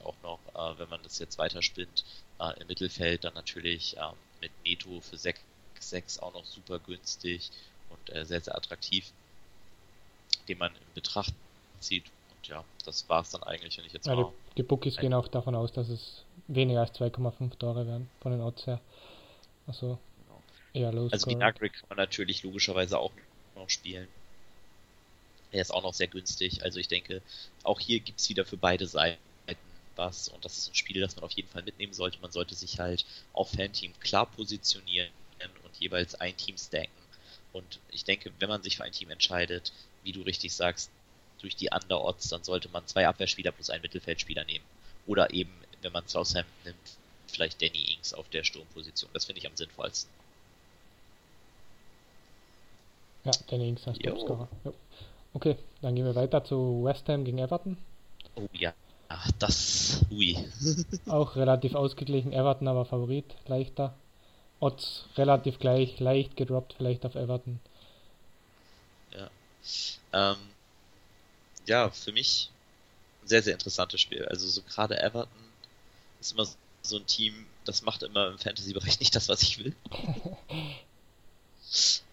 auch 0.04 0.14
noch, 0.22 0.40
äh, 0.54 0.78
wenn 0.78 0.88
man 0.88 1.02
das 1.02 1.18
jetzt 1.18 1.38
weiterspinnt, 1.38 2.04
äh, 2.40 2.60
im 2.60 2.66
Mittelfeld 2.66 3.24
dann 3.24 3.34
natürlich 3.34 3.96
äh, 3.96 4.12
mit 4.40 4.50
Neto 4.64 5.00
für 5.00 5.16
6, 5.16 5.40
6 5.78 6.18
auch 6.18 6.34
noch 6.34 6.44
super 6.44 6.78
günstig 6.78 7.50
und 7.90 8.14
äh, 8.14 8.24
sehr, 8.24 8.40
sehr 8.40 8.56
attraktiv, 8.56 9.10
den 10.48 10.58
man 10.58 10.72
in 10.72 10.94
Betracht 10.94 11.32
zieht. 11.80 12.04
Und 12.36 12.48
ja, 12.48 12.64
das 12.84 13.08
war 13.08 13.22
es 13.22 13.30
dann 13.30 13.42
eigentlich, 13.44 13.78
wenn 13.78 13.86
ich 13.86 13.92
jetzt 13.92 14.06
ja, 14.06 14.14
mal. 14.14 14.32
Die, 14.50 14.56
die 14.56 14.62
Bookies 14.62 14.96
gehen 14.96 15.14
auch 15.14 15.28
davon 15.28 15.54
aus, 15.54 15.72
dass 15.72 15.88
es 15.88 16.25
weniger 16.48 16.80
als 16.80 16.98
2,5 16.98 17.58
Tore 17.58 17.86
werden 17.86 18.08
von 18.20 18.32
den 18.32 18.40
Odds 18.40 18.66
her. 18.66 18.80
Also 19.66 19.98
eher 20.72 20.92
los. 20.92 21.12
Also 21.12 21.30
Vinagre 21.30 21.70
kann 21.70 21.88
man 21.88 21.98
natürlich 21.98 22.42
logischerweise 22.42 22.98
auch 22.98 23.12
noch 23.54 23.68
spielen. 23.68 24.08
Er 25.52 25.62
ist 25.62 25.72
auch 25.72 25.82
noch 25.82 25.94
sehr 25.94 26.08
günstig. 26.08 26.62
Also 26.62 26.78
ich 26.78 26.88
denke, 26.88 27.22
auch 27.62 27.80
hier 27.80 28.00
gibt 28.00 28.20
es 28.20 28.28
wieder 28.28 28.44
für 28.44 28.56
beide 28.56 28.86
Seiten 28.86 29.18
was 29.96 30.28
und 30.28 30.44
das 30.44 30.58
ist 30.58 30.70
ein 30.70 30.74
Spiel, 30.74 31.00
das 31.00 31.16
man 31.16 31.24
auf 31.24 31.32
jeden 31.32 31.48
Fall 31.48 31.62
mitnehmen 31.62 31.94
sollte. 31.94 32.18
Man 32.20 32.30
sollte 32.30 32.54
sich 32.54 32.78
halt 32.78 33.06
auf 33.32 33.50
Fanteam 33.50 33.98
klar 34.00 34.26
positionieren 34.26 35.10
und 35.64 35.76
jeweils 35.78 36.14
ein 36.16 36.36
Team 36.36 36.56
stacken. 36.58 36.90
Und 37.52 37.80
ich 37.90 38.04
denke, 38.04 38.30
wenn 38.38 38.50
man 38.50 38.62
sich 38.62 38.76
für 38.76 38.84
ein 38.84 38.92
Team 38.92 39.10
entscheidet, 39.10 39.72
wie 40.02 40.12
du 40.12 40.20
richtig 40.22 40.52
sagst, 40.52 40.90
durch 41.40 41.56
die 41.56 41.70
Underodds, 41.72 42.28
dann 42.28 42.44
sollte 42.44 42.68
man 42.68 42.86
zwei 42.86 43.08
Abwehrspieler 43.08 43.52
plus 43.52 43.70
einen 43.70 43.82
Mittelfeldspieler 43.82 44.44
nehmen. 44.44 44.64
Oder 45.06 45.32
eben, 45.32 45.52
wenn 45.82 45.92
man 45.92 46.06
Southampton 46.06 46.54
nimmt, 46.64 46.96
vielleicht 47.26 47.60
Danny 47.60 47.94
Ings 47.94 48.14
auf 48.14 48.28
der 48.28 48.44
Sturmposition. 48.44 49.10
Das 49.12 49.24
finde 49.24 49.40
ich 49.40 49.46
am 49.46 49.56
sinnvollsten. 49.56 50.10
Ja, 53.24 53.32
Danny 53.48 53.68
Ings 53.68 53.86
als 53.86 53.98
Topscorer. 53.98 54.48
Okay, 55.32 55.56
dann 55.82 55.94
gehen 55.94 56.04
wir 56.04 56.14
weiter 56.14 56.44
zu 56.44 56.84
West 56.84 57.08
Ham 57.08 57.24
gegen 57.24 57.38
Everton. 57.38 57.76
Oh 58.36 58.48
ja, 58.52 58.72
Ach, 59.08 59.30
das. 59.38 60.04
Ui. 60.10 60.36
Auch 61.06 61.36
relativ 61.36 61.74
ausgeglichen. 61.74 62.32
Everton 62.32 62.68
aber 62.68 62.84
Favorit, 62.84 63.34
leichter. 63.46 63.94
Odds 64.58 65.04
relativ 65.16 65.58
gleich, 65.58 66.00
leicht 66.00 66.36
gedroppt 66.36 66.74
vielleicht 66.76 67.04
auf 67.04 67.14
Everton. 67.14 67.60
Ja. 69.12 69.30
Ähm, 70.12 70.36
ja, 71.66 71.90
für 71.90 72.12
mich 72.12 72.50
ein 73.22 73.28
sehr, 73.28 73.42
sehr 73.42 73.52
interessantes 73.52 74.00
Spiel. 74.00 74.24
Also 74.26 74.48
so 74.48 74.62
gerade 74.62 74.98
Everton 74.98 75.45
ist 76.20 76.32
immer 76.32 76.46
so 76.82 76.96
ein 76.96 77.06
Team, 77.06 77.46
das 77.64 77.82
macht 77.82 78.02
immer 78.02 78.28
im 78.28 78.38
Fantasy-Bereich 78.38 79.00
nicht 79.00 79.14
das, 79.14 79.28
was 79.28 79.42
ich 79.42 79.58
will. 79.58 79.74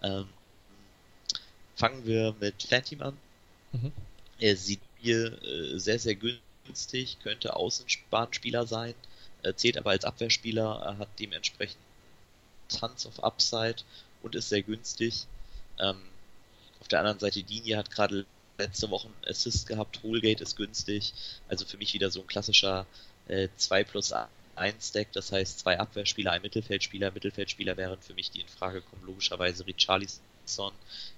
ähm, 0.03 0.27
fangen 1.75 2.05
wir 2.05 2.35
mit 2.39 2.63
Fanteam 2.63 3.01
an. 3.01 3.17
Mhm. 3.71 3.91
Er 4.39 4.57
sieht 4.57 4.81
hier 4.99 5.41
äh, 5.43 5.79
sehr, 5.79 5.99
sehr 5.99 6.15
günstig 6.15 7.17
könnte 7.21 7.55
Außenbahnspieler 7.55 8.65
sein, 8.65 8.95
äh, 9.43 9.53
zählt 9.53 9.77
aber 9.77 9.91
als 9.91 10.05
Abwehrspieler, 10.05 10.95
hat 10.97 11.09
dementsprechend 11.19 11.79
Tons 12.69 13.05
of 13.05 13.19
Upside 13.23 13.83
und 14.21 14.35
ist 14.35 14.49
sehr 14.49 14.63
günstig. 14.63 15.27
Ähm, 15.79 16.01
auf 16.79 16.87
der 16.87 16.99
anderen 16.99 17.19
Seite, 17.19 17.43
Dinie 17.43 17.77
hat 17.77 17.91
gerade 17.91 18.25
letzte 18.57 18.89
Woche 18.89 19.07
einen 19.07 19.29
Assist 19.29 19.67
gehabt, 19.67 20.01
Holgate 20.03 20.43
ist 20.43 20.55
günstig, 20.55 21.13
also 21.47 21.65
für 21.65 21.77
mich 21.77 21.93
wieder 21.93 22.11
so 22.11 22.21
ein 22.21 22.27
klassischer 22.27 22.85
äh, 23.27 23.49
2 23.55 23.83
plus 23.83 24.13
1 24.55 24.91
Deck, 24.91 25.11
das 25.13 25.31
heißt 25.31 25.59
zwei 25.59 25.79
Abwehrspieler, 25.79 26.31
ein 26.31 26.41
Mittelfeldspieler. 26.41 27.11
Mittelfeldspieler 27.11 27.77
wären 27.77 28.01
für 28.01 28.13
mich, 28.13 28.31
die 28.31 28.41
in 28.41 28.47
Frage 28.47 28.81
kommen, 28.81 29.03
logischerweise 29.05 29.65
Richarlison, 29.65 30.73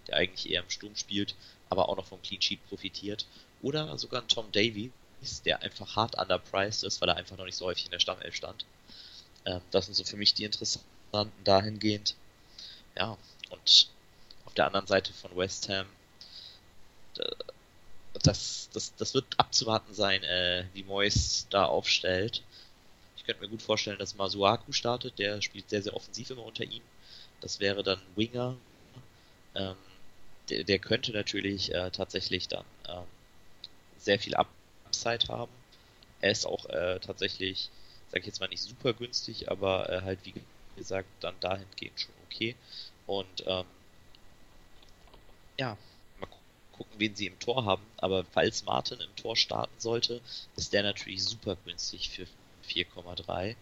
der 0.07 0.17
eigentlich 0.17 0.49
eher 0.49 0.61
im 0.61 0.69
Sturm 0.69 0.95
spielt, 0.95 1.35
aber 1.69 1.89
auch 1.89 1.97
noch 1.97 2.05
vom 2.05 2.21
Clean 2.21 2.41
Sheet 2.41 2.65
profitiert. 2.69 3.25
Oder 3.61 3.97
sogar 3.97 4.21
ein 4.21 4.27
Tom 4.27 4.51
Davy, 4.51 4.91
der 5.45 5.61
einfach 5.63 5.95
hart 5.95 6.17
underpriced 6.17 6.83
ist, 6.83 7.01
weil 7.01 7.09
er 7.09 7.17
einfach 7.17 7.37
noch 7.37 7.45
nicht 7.45 7.57
so 7.57 7.65
häufig 7.65 7.85
in 7.85 7.91
der 7.91 7.99
Stammelf 7.99 8.35
stand. 8.35 8.65
Ähm, 9.45 9.61
das 9.71 9.85
sind 9.85 9.95
so 9.95 10.03
für 10.03 10.17
mich 10.17 10.33
die 10.33 10.43
interessanten 10.43 11.43
dahingehend. 11.43 12.15
Ja, 12.97 13.17
und 13.49 13.89
auf 14.45 14.53
der 14.53 14.67
anderen 14.67 14.87
Seite 14.87 15.11
von 15.13 15.35
West 15.35 15.67
Ham, 15.69 15.87
das, 18.23 18.69
das, 18.73 18.95
das 18.95 19.13
wird 19.13 19.25
abzuwarten 19.37 19.93
sein, 19.93 20.23
äh, 20.23 20.65
wie 20.73 20.83
Moyes 20.83 21.47
da 21.49 21.65
aufstellt. 21.65 22.43
Ich 23.17 23.25
könnte 23.25 23.41
mir 23.41 23.49
gut 23.49 23.61
vorstellen, 23.61 23.99
dass 23.99 24.15
Masuaku 24.15 24.71
startet, 24.71 25.19
der 25.19 25.41
spielt 25.41 25.69
sehr, 25.69 25.81
sehr 25.81 25.95
offensiv 25.95 26.29
immer 26.29 26.43
unter 26.43 26.63
ihm. 26.63 26.81
Das 27.41 27.59
wäre 27.59 27.83
dann 27.83 28.01
Winger. 28.15 28.55
Ähm, 29.55 29.75
der, 30.49 30.63
der, 30.63 30.79
könnte 30.79 31.11
natürlich 31.11 31.73
äh, 31.73 31.89
tatsächlich 31.91 32.47
dann 32.47 32.65
ähm, 32.87 33.03
sehr 33.97 34.19
viel 34.19 34.35
Upside 34.35 35.27
haben. 35.27 35.51
Er 36.21 36.31
ist 36.31 36.45
auch 36.45 36.65
äh, 36.67 36.99
tatsächlich, 36.99 37.69
sag 38.11 38.21
ich 38.21 38.27
jetzt 38.27 38.39
mal 38.39 38.49
nicht 38.49 38.61
super 38.61 38.93
günstig, 38.93 39.49
aber 39.49 39.89
äh, 39.89 40.01
halt 40.01 40.19
wie 40.23 40.33
gesagt 40.75 41.07
dann 41.21 41.35
dahingehend 41.39 41.99
schon 41.99 42.13
okay. 42.25 42.55
Und 43.07 43.43
ähm, 43.47 43.65
ja, 45.57 45.77
gucken, 46.77 46.99
wen 46.99 47.15
sie 47.15 47.27
im 47.27 47.39
Tor 47.39 47.65
haben. 47.65 47.83
Aber 47.97 48.25
falls 48.25 48.65
Martin 48.65 48.99
im 48.99 49.15
Tor 49.15 49.35
starten 49.35 49.79
sollte, 49.79 50.21
ist 50.55 50.73
der 50.73 50.83
natürlich 50.83 51.23
super 51.23 51.57
günstig 51.65 52.09
für 52.09 52.27
4,3. 52.67 53.55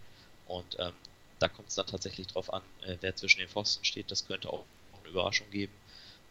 Und 0.48 0.78
ähm, 0.80 0.94
da 1.40 1.48
kommt 1.48 1.70
es 1.70 1.76
dann 1.76 1.88
tatsächlich 1.88 2.28
drauf 2.28 2.54
an, 2.54 2.62
äh, 2.82 2.98
wer 3.02 3.16
zwischen 3.16 3.40
den 3.40 3.50
Pfosten 3.50 3.86
steht. 3.86 4.12
Das 4.12 4.28
könnte 4.28 4.52
auch 4.52 4.66
eine 5.00 5.10
Überraschung 5.10 5.50
geben 5.52 5.74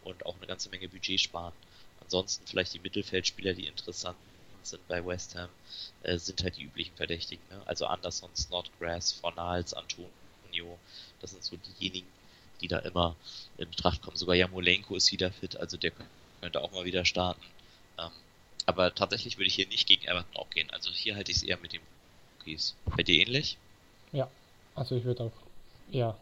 und 0.05 0.27
auch 0.27 0.37
eine 0.37 0.47
ganze 0.47 0.71
Menge 0.71 0.89
Budget 0.89 1.21
sparen. 1.21 1.53
Ansonsten 2.01 2.47
vielleicht 2.47 2.75
die 2.75 2.81
Mittelfeldspieler, 2.81 3.55
die 3.55 3.67
interessant 3.67 4.17
sind 4.63 4.87
bei 4.89 5.05
West 5.05 5.35
Ham, 5.35 5.49
äh, 6.03 6.19
sind 6.19 6.43
halt 6.43 6.57
die 6.57 6.65
üblichen 6.65 6.95
Verdächtigen. 6.97 7.43
Ne? 7.51 7.63
Also 7.67 7.87
Anderson, 7.87 8.31
Snodgrass, 8.35 9.13
Fornals, 9.13 9.75
Antonio. 9.75 10.79
Das 11.21 11.31
sind 11.31 11.43
so 11.43 11.57
diejenigen, 11.57 12.07
die 12.61 12.69
da 12.69 12.79
immer 12.79 13.17
in 13.59 13.69
Betracht 13.69 14.03
kommen. 14.03 14.17
Sogar 14.17 14.37
Jamolenko 14.37 14.97
ist 14.97 15.11
wieder 15.11 15.33
fit, 15.33 15.57
also 15.57 15.77
der 15.77 15.93
auch 16.57 16.73
mal 16.73 16.85
wieder 16.85 17.05
starten. 17.05 17.43
Ähm, 17.99 18.11
aber 18.67 18.95
tatsächlich 18.95 19.39
würde 19.39 19.49
ich 19.49 19.55
hier 19.55 19.69
nicht 19.69 19.87
gegen 19.87 20.05
Everton 20.05 20.37
auch 20.37 20.51
gehen. 20.51 20.71
Also 20.71 20.91
hier 20.91 21.17
halte 21.17 21.31
ich 21.31 21.39
es 21.39 21.43
eher 21.43 21.59
mit 21.59 21.73
den 21.73 21.81
Rookies. 22.39 22.75
Bei 22.97 23.03
dir 23.03 23.21
ähnlich? 23.21 23.59
Ja, 24.13 24.29
also 24.75 24.97
ich 24.97 25.05
würde 25.05 25.25
auch, 25.25 25.33
ja. 25.91 26.17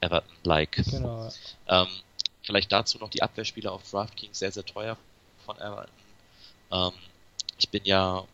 Everton-like. 0.00 0.84
Genau. 0.90 1.30
Ähm, 1.68 1.88
vielleicht 2.42 2.72
dazu 2.72 2.98
noch 2.98 3.10
die 3.10 3.22
Abwehrspieler 3.22 3.72
auf 3.72 3.88
DraftKings 3.88 4.38
sehr, 4.38 4.52
sehr 4.52 4.64
teuer 4.64 4.96
von 5.46 5.56
Everton. 5.58 5.94
Ähm, 6.72 6.92
ich 7.58 7.68
bin 7.68 7.84
ja 7.84 8.26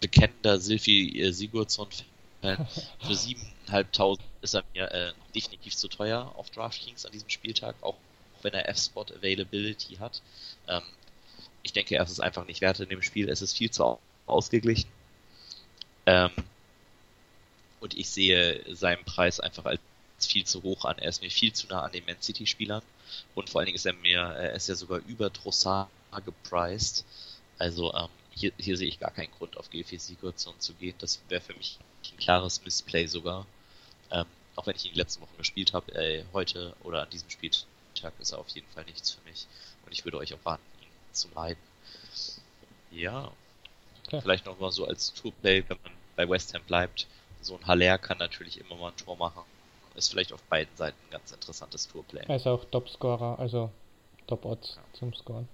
bekennender 0.00 0.58
Silfi 0.58 1.20
äh, 1.20 1.32
Sigurdsson-Fan. 1.32 2.66
Für 3.00 3.12
7.500 3.12 4.18
ist 4.42 4.54
er 4.54 4.64
mir 4.74 4.90
äh, 4.90 5.12
definitiv 5.34 5.76
zu 5.76 5.88
teuer 5.88 6.32
auf 6.36 6.50
DraftKings 6.50 7.06
an 7.06 7.12
diesem 7.12 7.30
Spieltag, 7.30 7.76
auch 7.80 7.96
wenn 8.44 8.54
er 8.54 8.68
F-Spot 8.68 9.06
Availability 9.16 9.96
hat. 9.96 10.22
Ähm, 10.68 10.82
ich 11.62 11.72
denke, 11.72 11.96
er 11.96 12.04
ist 12.04 12.10
es 12.10 12.20
einfach 12.20 12.46
nicht 12.46 12.60
wert 12.60 12.78
in 12.80 12.88
dem 12.88 13.02
Spiel. 13.02 13.28
Es 13.28 13.42
ist 13.42 13.56
viel 13.56 13.70
zu 13.70 13.98
ausgeglichen. 14.26 14.88
Ähm, 16.06 16.30
und 17.80 17.96
ich 17.96 18.08
sehe 18.08 18.62
seinen 18.74 19.04
Preis 19.04 19.40
einfach 19.40 19.64
als 19.64 19.80
viel 20.20 20.44
zu 20.44 20.62
hoch 20.62 20.84
an. 20.84 20.98
Er 20.98 21.08
ist 21.08 21.22
mir 21.22 21.30
viel 21.30 21.52
zu 21.52 21.66
nah 21.66 21.82
an 21.82 21.92
den 21.92 22.04
Man 22.06 22.20
City 22.20 22.46
Spielern. 22.46 22.82
Und 23.34 23.50
vor 23.50 23.60
allen 23.60 23.66
Dingen 23.66 23.76
ist 23.76 23.86
er 23.86 23.94
mir, 23.94 24.20
er 24.20 24.52
ist 24.52 24.68
ja 24.68 24.74
sogar 24.74 25.00
über 25.06 25.32
Trossard 25.32 25.88
gepriced. 26.24 27.04
Also 27.58 27.92
ähm, 27.94 28.08
hier, 28.30 28.52
hier 28.58 28.76
sehe 28.76 28.88
ich 28.88 29.00
gar 29.00 29.10
keinen 29.10 29.30
Grund 29.32 29.56
auf 29.56 29.70
GFC 29.70 30.00
Sigurdsson 30.00 30.58
zu 30.58 30.74
gehen. 30.74 30.94
Das 30.98 31.20
wäre 31.28 31.40
für 31.40 31.54
mich 31.54 31.78
ein 32.12 32.16
klares 32.18 32.62
Missplay 32.64 33.06
sogar. 33.06 33.46
Ähm, 34.10 34.26
auch 34.56 34.66
wenn 34.66 34.76
ich 34.76 34.84
ihn 34.84 34.92
die 34.92 34.98
letzten 34.98 35.22
Wochen 35.22 35.36
gespielt 35.38 35.72
habe, 35.72 35.92
äh, 35.94 36.24
heute 36.32 36.74
oder 36.84 37.02
an 37.02 37.10
diesem 37.10 37.30
Spieltag 37.30 37.66
ist 38.18 38.32
er 38.32 38.38
auf 38.38 38.48
jeden 38.48 38.66
Fall 38.68 38.84
nichts 38.84 39.12
für 39.12 39.22
mich. 39.28 39.46
Und 39.84 39.92
ich 39.92 40.04
würde 40.04 40.18
euch 40.18 40.34
auch 40.34 40.44
raten, 40.44 40.62
ihn 40.80 40.88
zu 41.12 41.28
meiden. 41.34 41.60
Ja. 42.90 43.30
Okay. 44.06 44.20
Vielleicht 44.20 44.46
noch 44.46 44.58
mal 44.58 44.70
so 44.72 44.86
als 44.86 45.12
Tourplay, 45.14 45.64
wenn 45.68 45.78
man 45.82 45.92
bei 46.16 46.28
West 46.28 46.54
Ham 46.54 46.62
bleibt. 46.64 47.06
So 47.40 47.56
ein 47.56 47.66
Haller 47.66 47.98
kann 47.98 48.18
natürlich 48.18 48.60
immer 48.60 48.76
mal 48.76 48.90
ein 48.90 48.96
Tor 48.96 49.16
machen. 49.16 49.42
Ist 49.94 50.10
vielleicht 50.10 50.32
auf 50.32 50.42
beiden 50.44 50.74
Seiten 50.76 50.96
ein 51.06 51.10
ganz 51.10 51.32
interessantes 51.32 51.88
Tourplay. 51.88 52.24
Er 52.26 52.36
ist 52.36 52.46
auch 52.46 52.64
Topscorer, 52.64 53.38
also 53.38 53.70
Top-Odds 54.26 54.76
ja. 54.76 54.82
zum 54.98 55.14
Scoren. 55.14 55.48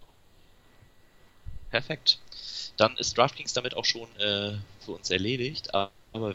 Perfekt. 1.70 2.18
Dann 2.76 2.96
ist 2.96 3.16
DraftKings 3.16 3.52
damit 3.52 3.76
auch 3.76 3.84
schon 3.84 4.08
äh, 4.16 4.56
für 4.80 4.92
uns 4.92 5.10
erledigt. 5.10 5.74
Aber 5.74 5.90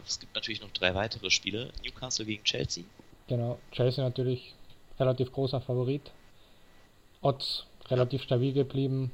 es 0.06 0.20
gibt 0.20 0.34
natürlich 0.34 0.60
noch 0.60 0.70
drei 0.70 0.94
weitere 0.94 1.30
Spiele. 1.30 1.72
Newcastle 1.84 2.24
gegen 2.24 2.44
Chelsea. 2.44 2.84
Genau, 3.28 3.58
Chelsea 3.72 4.02
natürlich 4.02 4.54
relativ 4.98 5.32
großer 5.32 5.60
Favorit. 5.60 6.10
Odds 7.22 7.64
relativ 7.88 8.22
stabil 8.22 8.52
geblieben. 8.52 9.10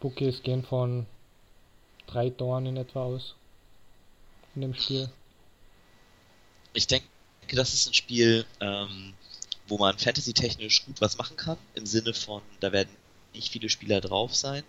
Bookies 0.00 0.42
gehen 0.42 0.62
von 0.62 1.06
drei 2.06 2.30
Toren 2.30 2.66
in 2.66 2.76
etwa 2.76 3.04
aus 3.04 3.34
in 4.54 4.62
dem 4.62 4.74
Spiel. 4.74 5.10
Ich 6.72 6.86
denke, 6.86 7.06
das 7.52 7.74
ist 7.74 7.88
ein 7.88 7.94
Spiel, 7.94 8.44
ähm, 8.60 9.14
wo 9.68 9.78
man 9.78 9.98
fantasy-technisch 9.98 10.84
gut 10.86 11.00
was 11.00 11.18
machen 11.18 11.36
kann. 11.36 11.58
Im 11.74 11.86
Sinne 11.86 12.14
von, 12.14 12.42
da 12.60 12.72
werden 12.72 12.90
nicht 13.32 13.50
viele 13.50 13.68
Spieler 13.68 14.00
drauf 14.00 14.34
sein. 14.34 14.62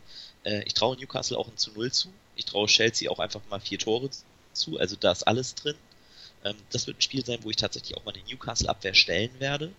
Äh, 0.43 0.63
ich 0.63 0.73
traue 0.73 0.97
Newcastle 0.97 1.37
auch 1.37 1.47
ein 1.47 1.57
zu 1.57 1.71
Null 1.71 1.91
zu. 1.91 2.09
Ich 2.35 2.45
traue 2.45 2.67
Chelsea 2.67 3.09
auch 3.09 3.19
einfach 3.19 3.41
mal 3.49 3.59
vier 3.59 3.79
Tore 3.79 4.09
zu. 4.53 4.79
Also 4.79 4.95
da 4.95 5.11
ist 5.11 5.23
alles 5.23 5.55
drin. 5.55 5.75
Ähm, 6.43 6.55
das 6.71 6.87
wird 6.87 6.97
ein 6.97 7.01
Spiel 7.01 7.25
sein, 7.25 7.39
wo 7.43 7.49
ich 7.49 7.55
tatsächlich 7.57 7.97
auch 7.97 8.05
mal 8.05 8.13
eine 8.13 8.23
Newcastle-Abwehr 8.23 8.93
stellen 8.93 9.31
werde. 9.39 9.71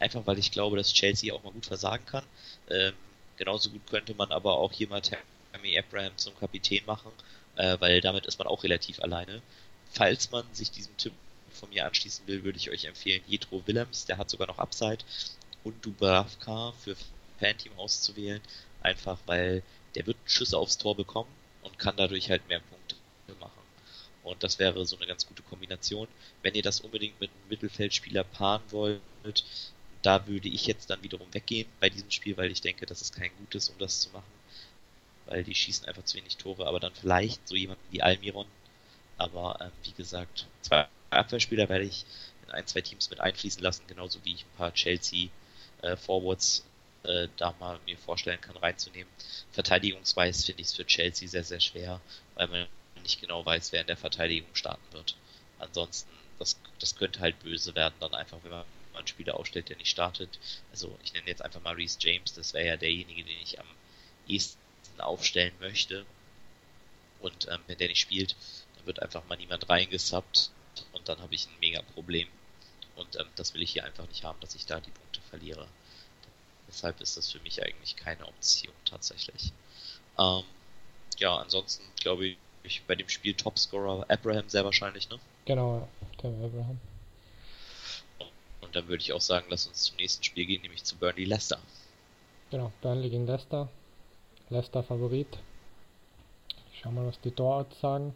Einfach 0.00 0.26
weil 0.26 0.38
ich 0.38 0.50
glaube, 0.50 0.76
dass 0.76 0.92
Chelsea 0.92 1.32
auch 1.32 1.44
mal 1.44 1.52
gut 1.52 1.66
versagen 1.66 2.04
kann. 2.06 2.24
Ähm, 2.68 2.94
genauso 3.36 3.70
gut 3.70 3.86
könnte 3.86 4.14
man 4.14 4.32
aber 4.32 4.56
auch 4.56 4.72
hier 4.72 4.88
mal 4.88 5.00
Tammy 5.00 5.78
Abraham 5.78 6.16
zum 6.16 6.36
Kapitän 6.38 6.84
machen, 6.86 7.12
äh, 7.56 7.76
weil 7.80 8.00
damit 8.00 8.26
ist 8.26 8.38
man 8.38 8.48
auch 8.48 8.64
relativ 8.64 9.00
alleine. 9.00 9.42
Falls 9.92 10.30
man 10.30 10.44
sich 10.52 10.70
diesem 10.70 10.96
Tipp 10.96 11.12
von 11.52 11.68
mir 11.70 11.86
anschließen 11.86 12.26
will, 12.26 12.44
würde 12.44 12.58
ich 12.58 12.70
euch 12.70 12.84
empfehlen, 12.86 13.22
Jetro 13.28 13.62
Willems, 13.66 14.06
der 14.06 14.18
hat 14.18 14.30
sogar 14.30 14.46
noch 14.48 14.58
Upside, 14.58 15.04
und 15.64 15.84
Dubravka 15.84 16.72
für 16.72 16.96
Fanteam 17.38 17.72
auszuwählen, 17.78 18.40
einfach 18.82 19.18
weil 19.26 19.62
der 19.94 20.06
wird 20.06 20.16
Schüsse 20.24 20.56
aufs 20.56 20.78
Tor 20.78 20.96
bekommen 20.96 21.30
und 21.62 21.78
kann 21.78 21.96
dadurch 21.96 22.30
halt 22.30 22.46
mehr 22.48 22.60
Punkte 22.60 22.96
machen. 23.40 23.52
Und 24.22 24.42
das 24.42 24.58
wäre 24.58 24.84
so 24.86 24.96
eine 24.96 25.06
ganz 25.06 25.26
gute 25.26 25.42
Kombination. 25.42 26.08
Wenn 26.42 26.54
ihr 26.54 26.62
das 26.62 26.80
unbedingt 26.80 27.20
mit 27.20 27.30
einem 27.30 27.48
Mittelfeldspieler 27.48 28.24
paaren 28.24 28.62
wollt, 28.70 29.44
da 30.02 30.26
würde 30.26 30.48
ich 30.48 30.66
jetzt 30.66 30.90
dann 30.90 31.02
wiederum 31.02 31.32
weggehen 31.32 31.68
bei 31.80 31.90
diesem 31.90 32.10
Spiel, 32.10 32.36
weil 32.36 32.50
ich 32.50 32.60
denke, 32.60 32.86
dass 32.86 33.00
es 33.00 33.12
kein 33.12 33.30
gutes, 33.38 33.68
um 33.68 33.78
das 33.78 34.00
zu 34.00 34.10
machen. 34.10 34.32
Weil 35.26 35.44
die 35.44 35.54
schießen 35.54 35.86
einfach 35.86 36.04
zu 36.04 36.16
wenig 36.16 36.36
Tore, 36.36 36.66
aber 36.66 36.80
dann 36.80 36.94
vielleicht 36.94 37.46
so 37.46 37.54
jemanden 37.54 37.84
wie 37.90 38.02
Almiron. 38.02 38.46
Aber 39.18 39.58
ähm, 39.60 39.72
wie 39.84 39.92
gesagt, 39.92 40.46
zwei 40.62 40.88
Abwehrspieler 41.10 41.68
werde 41.68 41.84
ich 41.84 42.06
in 42.46 42.52
ein, 42.52 42.66
zwei 42.66 42.80
Teams 42.80 43.10
mit 43.10 43.20
einfließen 43.20 43.62
lassen, 43.62 43.86
genauso 43.86 44.24
wie 44.24 44.34
ich 44.34 44.44
ein 44.44 44.56
paar 44.56 44.72
Chelsea 44.72 45.28
äh, 45.82 45.96
Forwards 45.96 46.64
äh, 47.04 47.28
da 47.36 47.54
mal 47.60 47.78
mir 47.86 47.98
vorstellen 47.98 48.40
kann, 48.40 48.56
reinzunehmen. 48.56 49.12
Verteidigungsweise 49.52 50.46
finde 50.46 50.62
ich 50.62 50.68
es 50.68 50.74
für 50.74 50.86
Chelsea 50.86 51.28
sehr, 51.28 51.44
sehr 51.44 51.60
schwer, 51.60 52.00
weil 52.34 52.48
man 52.48 52.66
nicht 53.02 53.20
genau 53.20 53.44
weiß, 53.44 53.72
wer 53.72 53.82
in 53.82 53.86
der 53.86 53.96
Verteidigung 53.96 54.54
starten 54.54 54.92
wird. 54.92 55.16
Ansonsten, 55.58 56.10
das, 56.38 56.58
das 56.78 56.96
könnte 56.96 57.20
halt 57.20 57.38
böse 57.40 57.74
werden, 57.74 57.94
dann 58.00 58.14
einfach, 58.14 58.38
wenn 58.42 58.50
man 58.50 58.64
einen 59.00 59.08
Spieler 59.08 59.36
aufstellt, 59.36 59.68
der 59.68 59.76
nicht 59.76 59.90
startet. 59.90 60.38
Also 60.70 60.96
ich 61.04 61.12
nenne 61.12 61.26
jetzt 61.26 61.42
einfach 61.42 61.60
mal 61.62 61.74
Reese 61.74 61.98
James, 62.00 62.32
das 62.34 62.54
wäre 62.54 62.66
ja 62.66 62.76
derjenige, 62.76 63.24
den 63.24 63.38
ich 63.42 63.58
am 63.58 63.66
ehesten 64.28 64.58
aufstellen 64.98 65.54
möchte. 65.60 66.06
Und 67.20 67.48
ähm, 67.48 67.60
wenn 67.66 67.78
der 67.78 67.88
nicht 67.88 68.00
spielt, 68.00 68.36
dann 68.76 68.86
wird 68.86 69.02
einfach 69.02 69.26
mal 69.28 69.36
niemand 69.36 69.68
reingesubbt 69.68 70.50
und 70.92 71.08
dann 71.08 71.20
habe 71.20 71.34
ich 71.34 71.46
ein 71.46 71.60
mega 71.60 71.82
Problem. 71.82 72.28
Und 72.96 73.16
ähm, 73.16 73.26
das 73.36 73.54
will 73.54 73.62
ich 73.62 73.72
hier 73.72 73.84
einfach 73.84 74.08
nicht 74.08 74.24
haben, 74.24 74.40
dass 74.40 74.54
ich 74.54 74.66
da 74.66 74.80
die 74.80 74.90
Punkte 74.90 75.20
verliere. 75.28 75.66
Deshalb 76.68 77.00
ist 77.00 77.16
das 77.16 77.30
für 77.30 77.40
mich 77.40 77.62
eigentlich 77.62 77.96
keine 77.96 78.26
Option 78.26 78.74
tatsächlich. 78.84 79.52
Ähm, 80.18 80.44
ja, 81.18 81.36
ansonsten 81.36 81.84
glaube 82.00 82.36
ich 82.62 82.82
bei 82.82 82.94
dem 82.94 83.08
Spiel 83.08 83.34
Topscorer 83.34 84.04
Abraham 84.08 84.48
sehr 84.48 84.64
wahrscheinlich, 84.64 85.08
ne? 85.08 85.18
Genau, 85.44 85.88
Abraham. 86.18 86.78
Und 88.70 88.76
dann 88.76 88.86
würde 88.86 89.02
ich 89.02 89.12
auch 89.12 89.20
sagen, 89.20 89.46
lass 89.50 89.66
uns 89.66 89.82
zum 89.82 89.96
nächsten 89.96 90.22
Spiel 90.22 90.46
gehen, 90.46 90.62
nämlich 90.62 90.84
zu 90.84 90.94
Burnley 90.94 91.24
Leicester. 91.24 91.58
Genau, 92.52 92.70
Burnley 92.80 93.10
gegen 93.10 93.26
Leicester. 93.26 93.68
Leicester 94.48 94.84
Favorit. 94.84 95.26
Ich 96.72 96.78
schau 96.80 96.92
mal, 96.92 97.04
was 97.04 97.20
die 97.20 97.32
Tororts 97.32 97.80
sagen. 97.80 98.14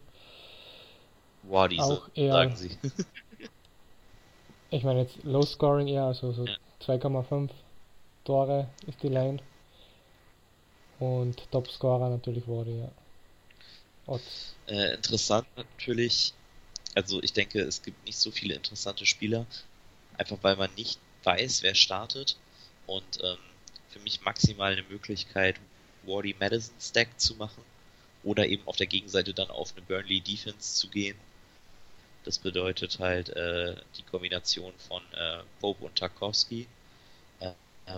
Wow, 1.43 1.67
diese, 1.67 1.83
auch 1.83 2.07
eher, 2.15 2.31
sagen 2.31 2.55
sie. 2.55 2.77
ich 4.69 4.83
meine 4.85 5.01
jetzt 5.01 5.21
Low 5.25 5.41
Scoring 5.41 5.89
eher, 5.89 6.05
also 6.05 6.31
so 6.31 6.45
ja. 6.45 6.55
2,5 6.85 7.49
Tore 8.23 8.69
ist 8.87 9.03
die 9.03 9.09
Line. 9.09 9.39
Und 10.99 11.51
Topscorer 11.51 12.11
natürlich 12.11 12.47
Wardy, 12.47 12.79
ja. 12.79 14.19
Äh, 14.67 14.93
interessant 14.93 15.47
natürlich, 15.57 16.33
also 16.93 17.21
ich 17.21 17.33
denke, 17.33 17.59
es 17.59 17.81
gibt 17.81 18.05
nicht 18.05 18.17
so 18.17 18.31
viele 18.31 18.55
interessante 18.55 19.05
Spieler, 19.05 19.45
einfach 20.17 20.37
weil 20.41 20.55
man 20.55 20.73
nicht 20.75 20.99
weiß, 21.23 21.63
wer 21.63 21.75
startet. 21.75 22.37
Und 22.87 23.19
ähm, 23.23 23.37
für 23.89 23.99
mich 23.99 24.21
maximal 24.21 24.73
eine 24.73 24.83
Möglichkeit, 24.83 25.55
Wardy 26.05 26.35
Madison 26.39 26.75
Stack 26.79 27.19
zu 27.19 27.35
machen 27.35 27.63
oder 28.23 28.45
eben 28.47 28.67
auf 28.67 28.75
der 28.75 28.87
Gegenseite 28.87 29.33
dann 29.33 29.49
auf 29.49 29.73
eine 29.75 29.85
Burnley 29.85 30.19
Defense 30.19 30.75
zu 30.75 30.89
gehen. 30.89 31.17
Das 32.25 32.39
bedeutet 32.39 32.99
halt 32.99 33.29
äh, 33.29 33.75
die 33.97 34.03
Kombination 34.03 34.73
von 34.87 35.01
äh, 35.13 35.43
Pope 35.61 35.85
und 35.85 35.95
Tarkovsky. 35.95 36.67
Äh, 37.39 37.51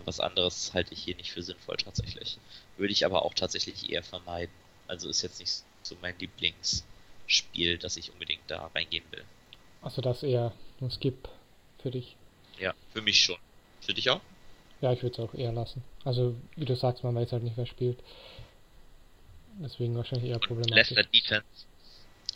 was 0.04 0.20
anderes 0.20 0.74
halte 0.74 0.94
ich 0.94 1.04
hier 1.04 1.16
nicht 1.16 1.32
für 1.32 1.42
sinnvoll 1.42 1.78
tatsächlich. 1.78 2.38
Würde 2.76 2.92
ich 2.92 3.06
aber 3.06 3.24
auch 3.24 3.34
tatsächlich 3.34 3.90
eher 3.90 4.04
vermeiden. 4.04 4.54
Also 4.88 5.10
ist 5.10 5.22
jetzt 5.22 5.40
nicht 5.40 5.64
so 5.82 5.96
mein 6.02 6.18
Lieblingsspiel, 6.20 7.78
dass 7.78 7.96
ich 7.96 8.12
unbedingt 8.12 8.44
da 8.48 8.68
reingehen 8.76 9.06
will. 9.12 9.24
Also 9.82 10.02
das 10.02 10.24
eher 10.24 10.52
ein 10.82 10.92
Skip 10.92 11.30
für 11.88 11.92
dich. 11.92 12.18
Ja, 12.60 12.74
für 12.94 13.02
mich 13.02 13.18
schon. 13.24 13.38
Für 13.80 13.94
dich 13.94 14.10
auch? 14.10 14.20
Ja, 14.82 14.92
ich 14.92 15.02
würde 15.04 15.14
es 15.14 15.30
auch 15.30 15.34
eher 15.34 15.54
lassen. 15.54 15.82
Also, 16.04 16.36
wie 16.58 16.66
du 16.66 16.76
sagst, 16.76 17.04
man 17.04 17.16
weiß 17.16 17.32
halt 17.32 17.44
nicht, 17.44 17.56
wer 17.56 17.66
spielt. 17.66 17.98
Deswegen 19.60 19.96
wahrscheinlich 19.96 20.30
eher 20.30 20.40
problematisch. 20.40 20.90
Leicester 20.92 21.04
Defense 21.04 21.46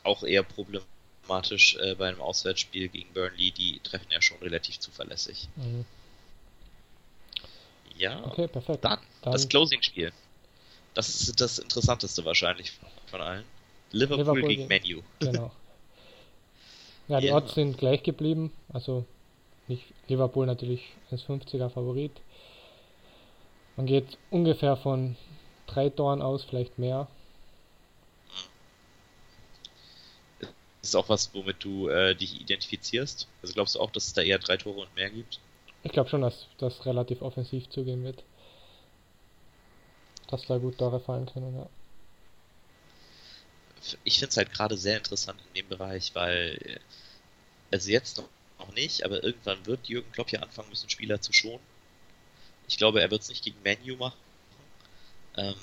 auch 0.03 0.23
eher 0.23 0.43
problematisch 0.43 1.75
äh, 1.75 1.95
bei 1.95 2.07
einem 2.07 2.21
Auswärtsspiel 2.21 2.87
gegen 2.87 3.13
Burnley. 3.13 3.51
Die 3.51 3.79
treffen 3.83 4.07
ja 4.09 4.21
schon 4.21 4.37
relativ 4.37 4.79
zuverlässig. 4.79 5.49
Mhm. 5.57 5.85
Ja, 7.97 8.25
okay, 8.25 8.47
perfekt. 8.47 8.85
Dann, 8.85 8.99
dann 9.21 9.33
das 9.33 9.47
Closing-Spiel. 9.49 10.13
Das 10.93 11.09
ist 11.09 11.39
das 11.41 11.59
Interessanteste 11.59 12.23
wahrscheinlich 12.23 12.71
von 13.07 13.21
allen. 13.21 13.43
Liverpool, 13.91 14.19
Liverpool 14.23 14.47
gegen 14.47 14.67
Menu. 14.67 15.01
Genau. 15.19 15.51
Ja, 17.07 17.19
die 17.19 17.27
Ja. 17.27 17.35
Odds 17.35 17.55
sind 17.55 17.77
gleich 17.77 18.03
geblieben. 18.03 18.53
Also 18.71 19.05
Liverpool 20.07 20.45
natürlich 20.45 20.93
1,50er 21.11 21.69
Favorit. 21.69 22.11
Man 23.77 23.85
geht 23.85 24.17
ungefähr 24.29 24.75
von 24.77 25.15
drei 25.67 25.89
Toren 25.89 26.21
aus, 26.21 26.43
vielleicht 26.43 26.77
mehr. 26.77 27.07
Das 30.39 30.89
ist 30.89 30.95
auch 30.95 31.09
was, 31.09 31.33
womit 31.33 31.63
du 31.63 31.87
äh, 31.89 32.15
dich 32.15 32.41
identifizierst. 32.41 33.27
Also 33.41 33.53
glaubst 33.53 33.75
du 33.75 33.79
auch, 33.79 33.91
dass 33.91 34.07
es 34.07 34.13
da 34.13 34.21
eher 34.21 34.39
drei 34.39 34.57
Tore 34.57 34.81
und 34.81 34.95
mehr 34.95 35.09
gibt? 35.09 35.39
Ich 35.83 35.91
glaube 35.91 36.09
schon, 36.09 36.21
dass 36.21 36.47
das 36.57 36.85
relativ 36.85 37.21
offensiv 37.21 37.69
zugehen 37.69 38.03
wird. 38.03 38.23
Dass 40.27 40.45
da 40.47 40.57
gut 40.57 40.77
Tore 40.77 40.99
fallen 40.99 41.25
können, 41.27 41.55
ja. 41.55 41.67
Ich 44.03 44.19
finde 44.19 44.29
es 44.29 44.37
halt 44.37 44.53
gerade 44.53 44.77
sehr 44.77 44.97
interessant 44.97 45.39
in 45.47 45.61
dem 45.61 45.69
Bereich, 45.69 46.13
weil, 46.13 46.57
äh, 46.63 46.79
also 47.71 47.89
jetzt 47.89 48.17
noch, 48.17 48.29
noch 48.61 48.73
nicht, 48.73 49.03
aber 49.03 49.23
irgendwann 49.23 49.65
wird 49.65 49.87
Jürgen 49.87 50.11
Klopp 50.11 50.31
ja 50.31 50.39
anfangen 50.41 50.69
müssen, 50.69 50.89
Spieler 50.89 51.21
zu 51.21 51.33
schonen. 51.33 51.63
Ich 52.67 52.77
glaube, 52.77 53.01
er 53.01 53.11
wird 53.11 53.21
es 53.21 53.29
nicht 53.29 53.43
gegen 53.43 53.61
Menu 53.63 53.97
machen. 53.97 54.17
Ähm, 55.37 55.55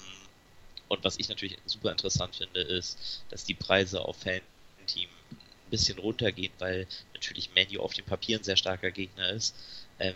und 0.89 1.05
was 1.05 1.19
ich 1.19 1.29
natürlich 1.29 1.59
super 1.67 1.91
interessant 1.91 2.37
finde, 2.37 2.61
ist, 2.61 3.23
dass 3.31 3.45
die 3.45 3.55
Preise 3.55 4.03
auf 4.03 4.17
Fan-Team 4.19 5.09
ein 5.31 5.71
bisschen 5.71 5.99
runtergehen, 5.99 6.53
weil 6.59 6.87
natürlich 7.15 7.55
Menu 7.55 7.81
auf 7.81 7.95
dem 7.95 8.05
Papier 8.05 8.39
ein 8.39 8.45
sehr 8.45 8.57
starker 8.57 8.91
Gegner 8.91 9.31
ist. 9.31 9.55
Ähm, 9.99 10.15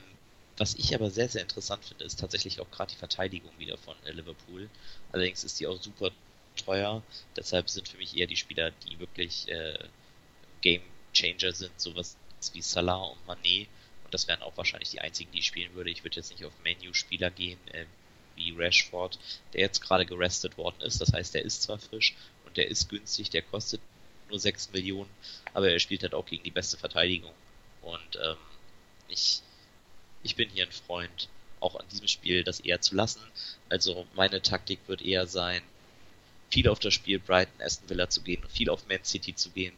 was 0.57 0.75
ich 0.75 0.95
aber 0.95 1.11
sehr, 1.11 1.29
sehr 1.29 1.43
interessant 1.43 1.85
finde, 1.85 2.05
ist 2.05 2.21
tatsächlich 2.21 2.61
auch 2.61 2.71
gerade 2.71 2.93
die 2.93 2.99
Verteidigung 2.99 3.53
wieder 3.59 3.79
von 3.79 3.97
äh, 4.05 4.13
Liverpool. 4.13 4.69
Allerdings 5.13 5.45
ist 5.45 5.61
die 5.61 5.67
auch 5.67 5.81
super 5.81 6.11
teuer. 6.57 7.03
Deshalb 7.37 7.71
sind 7.71 7.89
für 7.89 7.97
mich 7.97 8.17
eher 8.17 8.27
die 8.27 8.37
Spieler, 8.37 8.71
die 8.71 8.99
wirklich 8.99 9.49
äh, 9.49 9.79
Game 10.61 10.83
Changer 11.13 11.53
sind, 11.53 11.79
sowas 11.81 12.17
wie 12.55 12.63
Salah 12.63 13.03
und 13.03 13.27
Mané. 13.27 13.67
Und 14.05 14.15
das 14.15 14.29
wären 14.29 14.43
auch 14.43 14.57
wahrscheinlich 14.57 14.91
die 14.91 15.01
einzigen, 15.01 15.31
die 15.33 15.39
ich 15.41 15.47
spielen 15.47 15.75
würde. 15.75 15.91
Ich 15.91 16.05
würde 16.05 16.17
jetzt 16.17 16.31
nicht 16.31 16.45
auf 16.45 16.53
Menu-Spieler 16.65 17.31
gehen, 17.31 17.59
äh, 17.73 17.87
wie 18.37 18.53
Rashford, 18.53 19.19
der 19.53 19.61
jetzt 19.61 19.81
gerade 19.81 20.07
gerestet 20.07 20.57
worden 20.57 20.81
ist. 20.83 21.01
Das 21.01 21.13
heißt, 21.13 21.35
der 21.35 21.45
ist 21.45 21.63
zwar 21.63 21.79
frisch 21.79 22.15
und 22.47 22.57
der 22.57 22.69
ist 22.69 22.89
günstig, 22.89 23.31
der 23.31 23.43
kostet 23.43 23.81
nur 24.29 24.39
6 24.39 24.73
Millionen, 24.73 25.11
aber 25.53 25.71
er 25.71 25.79
spielt 25.79 26.03
halt 26.03 26.15
auch 26.15 26.27
gegen 26.27 26.43
die 26.43 26.51
beste 26.51 26.77
Verteidigung. 26.77 27.33
Und 27.83 28.19
ähm, 28.23 28.37
ich, 29.09 29.43
ich 30.23 30.37
bin 30.37 30.49
hier 30.49 30.67
ein 30.67 30.73
Freund, 30.73 31.29
auch 31.61 31.77
an 31.77 31.87
diesem 31.91 32.09
Spiel 32.09 32.43
das 32.43 32.61
eher 32.61 32.81
zu 32.81 32.95
lassen. 32.95 33.21
Also 33.69 34.07
meine 34.15 34.43
Taktik 34.43 34.81
wird 34.87 35.03
eher 35.03 35.27
sein, 35.27 35.63
viel 36.51 36.69
auf 36.69 36.81
das 36.81 36.95
Spiel 36.95 37.19
Brighton 37.19 37.63
Aston 37.63 37.89
Villa 37.89 38.09
zu 38.09 38.23
gehen, 38.23 38.43
viel 38.49 38.69
auf 38.69 38.87
Man 38.89 39.05
City 39.05 39.35
zu 39.35 39.51
gehen 39.51 39.75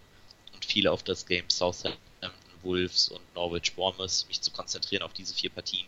und 0.53 0.65
viel 0.65 0.89
auf 0.89 1.03
das 1.03 1.27
Game 1.27 1.49
Southampton 1.51 2.01
Wolves 2.65 3.09
und 3.09 3.21
Norwich 3.35 3.75
Bournemouth, 3.75 4.25
mich 4.29 4.41
zu 4.41 4.51
konzentrieren 4.51 5.03
auf 5.03 5.13
diese 5.13 5.35
vier 5.35 5.51
Partien 5.51 5.87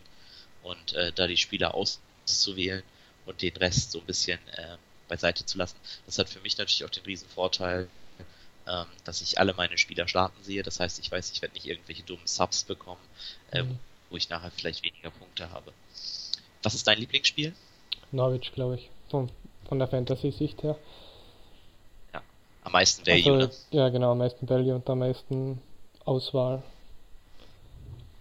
und 0.63 0.93
äh, 0.93 1.11
da 1.13 1.27
die 1.27 1.37
Spieler 1.37 1.73
auszuwählen 1.75 2.83
und 3.25 3.41
den 3.41 3.55
Rest 3.57 3.91
so 3.91 3.99
ein 3.99 4.05
bisschen 4.05 4.39
äh, 4.53 4.77
beiseite 5.07 5.45
zu 5.45 5.57
lassen. 5.57 5.77
Das 6.05 6.17
hat 6.19 6.29
für 6.29 6.39
mich 6.41 6.57
natürlich 6.57 6.83
auch 6.85 6.89
den 6.89 7.03
riesen 7.03 7.27
Vorteil, 7.29 7.87
ähm, 8.67 8.85
dass 9.05 9.21
ich 9.21 9.39
alle 9.39 9.53
meine 9.53 9.77
Spieler 9.77 10.07
starten 10.07 10.43
sehe. 10.43 10.63
Das 10.63 10.79
heißt, 10.79 10.99
ich 10.99 11.11
weiß, 11.11 11.31
ich 11.31 11.41
werde 11.41 11.53
nicht 11.55 11.65
irgendwelche 11.65 12.03
dummen 12.03 12.25
Subs 12.27 12.63
bekommen, 12.63 13.01
äh, 13.51 13.63
Mhm. 13.63 13.79
wo 14.09 14.17
ich 14.17 14.29
nachher 14.29 14.51
vielleicht 14.51 14.83
weniger 14.83 15.09
Punkte 15.11 15.49
habe. 15.51 15.71
Was 16.63 16.73
ist 16.73 16.87
dein 16.87 16.97
Lieblingsspiel? 16.99 17.53
Norwich, 18.11 18.51
glaube 18.53 18.75
ich. 18.75 18.89
Von, 19.09 19.29
von 19.67 19.79
der 19.79 19.87
Fantasy-Sicht 19.87 20.63
her. 20.63 20.77
Am 22.63 22.73
meisten 22.73 23.05
Value, 23.07 23.33
Also, 23.33 23.47
ne? 23.47 23.53
ja, 23.71 23.87
genau, 23.87 24.11
am 24.11 24.17
meisten 24.17 24.49
Value 24.49 24.75
und 24.75 24.89
am 24.89 24.99
meisten 24.99 25.61
Auswahl. 26.07 26.63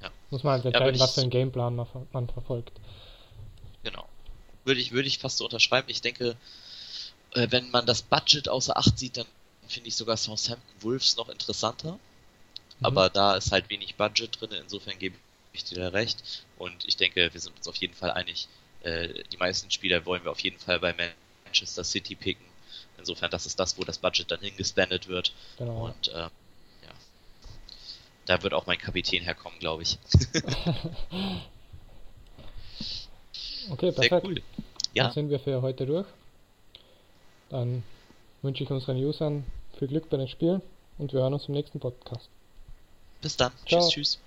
Ja. 0.03 0.11
Muss 0.31 0.43
man 0.43 0.55
halt 0.55 0.65
Ja, 0.65 0.71
entscheiden, 0.71 0.95
würd 0.95 1.01
was 1.01 1.15
für 1.15 1.21
einen 1.23 1.31
Gameplan 1.31 1.77
man, 1.77 1.87
ver- 1.87 2.07
man 2.13 2.29
verfolgt. 2.29 2.73
Genau. 3.83 4.07
Würde 4.65 4.81
ich, 4.81 4.93
würde 4.93 5.09
ich 5.09 5.19
fast 5.19 5.39
so 5.39 5.45
unterschreiben. 5.45 5.89
Ich 5.89 6.01
denke, 6.03 6.37
äh, 7.35 7.47
wenn 7.51 7.71
man 7.71 7.87
das 7.87 8.03
Budget 8.03 8.49
außer 8.49 8.77
Acht 8.77 8.99
sieht, 8.99 9.17
dann 9.17 9.27
finde 9.69 9.89
ich 9.89 9.97
sogar 9.97 10.17
Southampton 10.17 10.83
Wolves 10.83 11.17
noch 11.17 11.29
interessanter. 11.29 11.93
Mhm. 11.93 11.99
Aber 12.87 13.09
da 13.11 13.37
ist 13.37 13.53
halt 13.53 13.71
wenig 13.71 13.97
Budget 13.97 14.41
drin, 14.41 14.51
insofern 14.53 14.99
gebe 14.99 15.17
ich 15.53 15.65
dir 15.65 15.79
da 15.79 15.89
recht. 15.89 16.45
Und 16.59 16.85
ich 16.87 16.97
denke, 16.97 17.33
wir 17.33 17.41
sind 17.41 17.57
uns 17.57 17.69
auf 17.69 17.77
jeden 17.77 17.95
Fall 17.95 18.11
einig, 18.11 18.49
äh, 18.83 19.23
die 19.33 19.37
meisten 19.37 19.71
Spieler 19.71 20.05
wollen 20.05 20.25
wir 20.25 20.31
auf 20.31 20.41
jeden 20.41 20.59
Fall 20.59 20.81
bei 20.81 20.95
Manchester 21.45 21.85
City 21.85 22.15
picken. 22.15 22.45
Insofern, 22.99 23.31
das 23.31 23.47
ist 23.47 23.59
das, 23.61 23.79
wo 23.79 23.85
das 23.85 23.99
Budget 23.99 24.31
dann 24.31 24.41
hingespendet 24.41 25.07
wird. 25.07 25.33
Genau. 25.59 25.87
Und 25.87 26.09
äh, 26.09 26.13
ja, 26.19 26.31
da 28.27 28.43
wird 28.43 28.53
auch 28.55 28.67
mein 28.67 28.79
Kapitän 28.79 29.23
herkommen, 29.23 29.59
glaube 29.59 29.83
ich. 29.83 29.99
Okay, 33.69 33.91
Sehr 33.91 34.09
perfekt. 34.09 34.25
cool. 34.27 34.35
Dann 34.37 34.45
Ja, 34.95 35.11
sind 35.11 35.29
wir 35.29 35.41
für 35.41 35.61
heute 35.61 35.87
durch. 35.87 36.07
Dann 37.51 37.83
wünsche 38.43 38.63
ich 38.63 38.71
unseren 38.71 38.97
Usern 38.97 39.45
viel 39.79 39.89
Glück 39.89 40.09
bei 40.09 40.17
den 40.19 40.29
Spielen 40.29 40.63
und 40.99 41.13
wir 41.13 41.21
hören 41.21 41.35
uns 41.35 41.47
im 41.49 41.55
nächsten 41.55 41.81
Podcast. 41.81 42.29
bis 43.23 43.37
dann. 43.37 43.53
Ciao. 43.67 43.81
Tschüss, 43.81 44.19
tschüss. 44.19 44.26